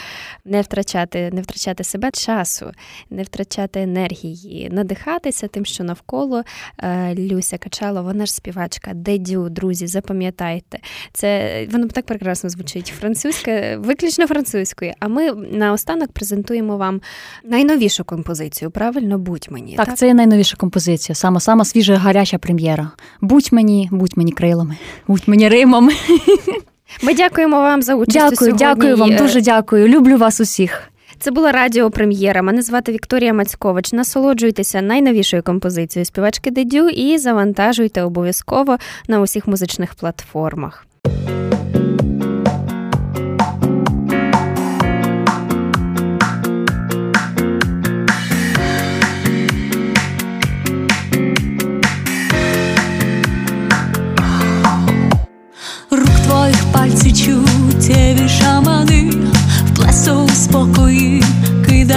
не 0.46 0.62
втрачати, 0.62 1.30
не 1.34 1.42
втрачати 1.42 1.84
себе 1.84 2.12
часу, 2.12 2.72
не 3.10 3.24
втрачати 3.24 3.82
енергії, 3.82 4.70
надихатися 4.72 5.48
тим, 5.48 5.66
що 5.66 5.84
навколо 5.84 6.44
е, 6.78 7.16
Люся 7.16 7.58
Качало, 7.58 8.04
вона 8.04 8.26
ж 8.26 8.34
співачка, 8.34 8.94
дедю, 8.94 9.50
друзі, 9.50 9.88
запам'ятайте. 9.88 10.80
Це 11.14 11.66
воно 11.72 11.88
так 11.88 12.06
прекрасно 12.06 12.50
звучить. 12.50 12.94
Французька. 13.00 13.78
Ви 13.78 13.96
виключно 14.00 14.28
французькою. 14.28 14.94
А 15.00 15.08
ми 15.08 15.32
наостанок 15.52 16.12
презентуємо 16.12 16.78
вам 16.78 17.02
найновішу 17.44 18.04
композицію. 18.04 18.72
Правильно, 18.72 19.18
будь 19.18 19.48
мені. 19.50 19.76
Так, 19.76 19.86
так? 19.86 19.98
це 19.98 20.08
є 20.08 20.14
найновіша 20.14 20.58
композиція, 20.58 21.16
сама 21.16 21.40
сама 21.40 21.66
свіжа 21.66 21.98
гаряча 21.98 22.38
прем'єра. 22.38 22.92
Будь 23.22 23.50
мені, 23.52 23.90
будь 23.92 24.18
мені 24.18 24.32
крилами, 24.32 24.78
будь 25.08 25.24
мені 25.28 25.50
римами. 25.50 25.94
Ми 27.04 27.14
дякуємо 27.14 27.56
вам 27.58 27.82
за 27.82 27.96
участь. 27.96 28.18
Дякую, 28.18 28.36
сьогодні. 28.36 28.60
дякую 28.60 28.98
вам, 28.98 29.16
дуже 29.16 29.42
дякую. 29.42 29.88
Люблю 29.88 30.18
вас 30.18 30.40
усіх. 30.40 30.84
Це 31.20 31.32
була 31.32 31.52
радіопрем'єра. 31.52 32.42
Мене 32.42 32.62
звати 32.62 32.92
Вікторія 32.92 33.34
Мацькович. 33.34 33.94
Насолоджуйтеся 33.94 34.82
найновішою 34.82 35.44
композицією 35.44 36.06
співачки 36.06 36.52
Дедю 36.52 36.90
і 36.90 37.18
завантажуйте 37.18 38.02
обов'язково 38.02 38.78
на 39.08 39.22
усіх 39.22 39.48
музичних 39.48 39.96
платформах. 39.96 40.86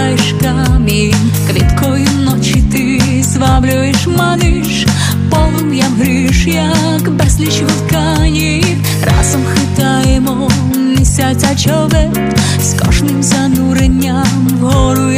Кидаєш 0.02 0.34
камінь, 0.40 1.32
квіткою 1.50 2.08
ночі 2.24 2.62
ти 2.72 3.00
зваблюєш, 3.22 4.06
маниш, 4.06 4.86
полум'ям 5.30 5.94
гриш, 5.98 6.46
як 6.46 7.10
безліч 7.10 7.60
вулканів. 7.60 8.76
Разом 9.04 9.40
хитаємо 9.54 10.50
місяця 10.98 11.56
човет, 11.56 12.18
з 12.60 12.74
кожним 12.80 13.22
зануренням 13.22 14.48
вгору 14.60 15.11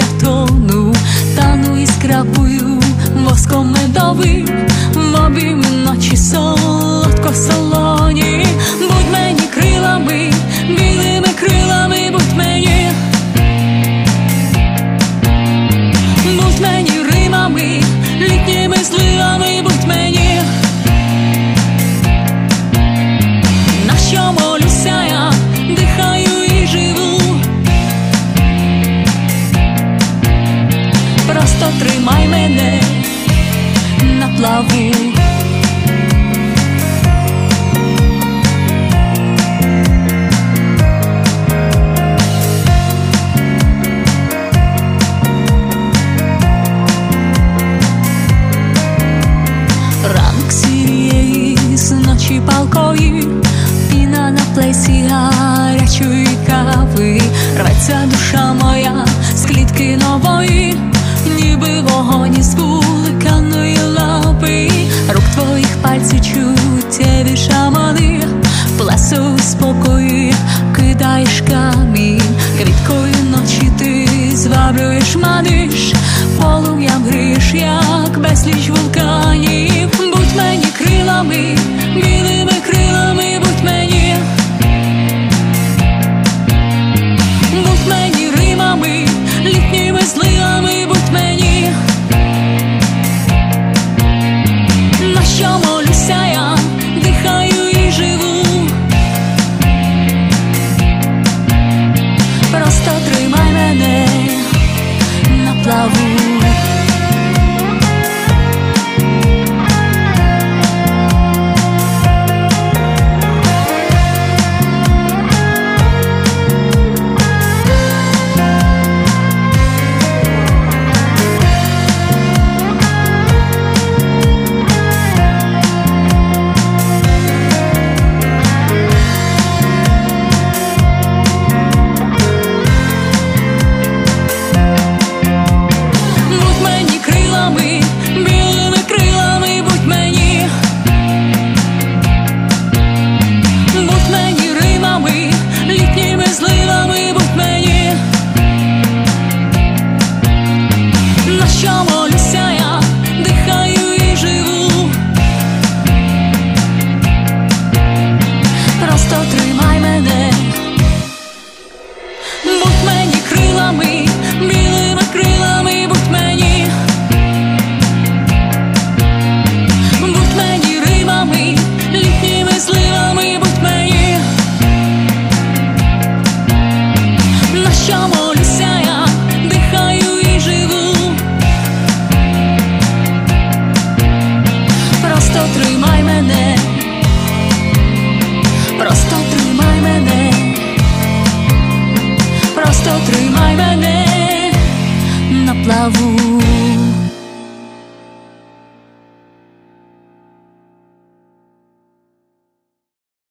спокої, 69.44 70.34
кидаєш 70.76 71.42
камінь, 71.50 72.22
квіткою 72.56 73.14
ночі 73.30 73.70
ти 73.78 74.08
зваблюєш, 74.36 75.16
маниш, 75.16 75.92
полум'ям 76.40 77.04
гриш, 77.04 77.54
як 77.54 78.18
безліч 78.18 78.68
вулканів, 78.68 79.88
будь 79.98 80.36
мені 80.36 80.66
крилами. 80.78 81.56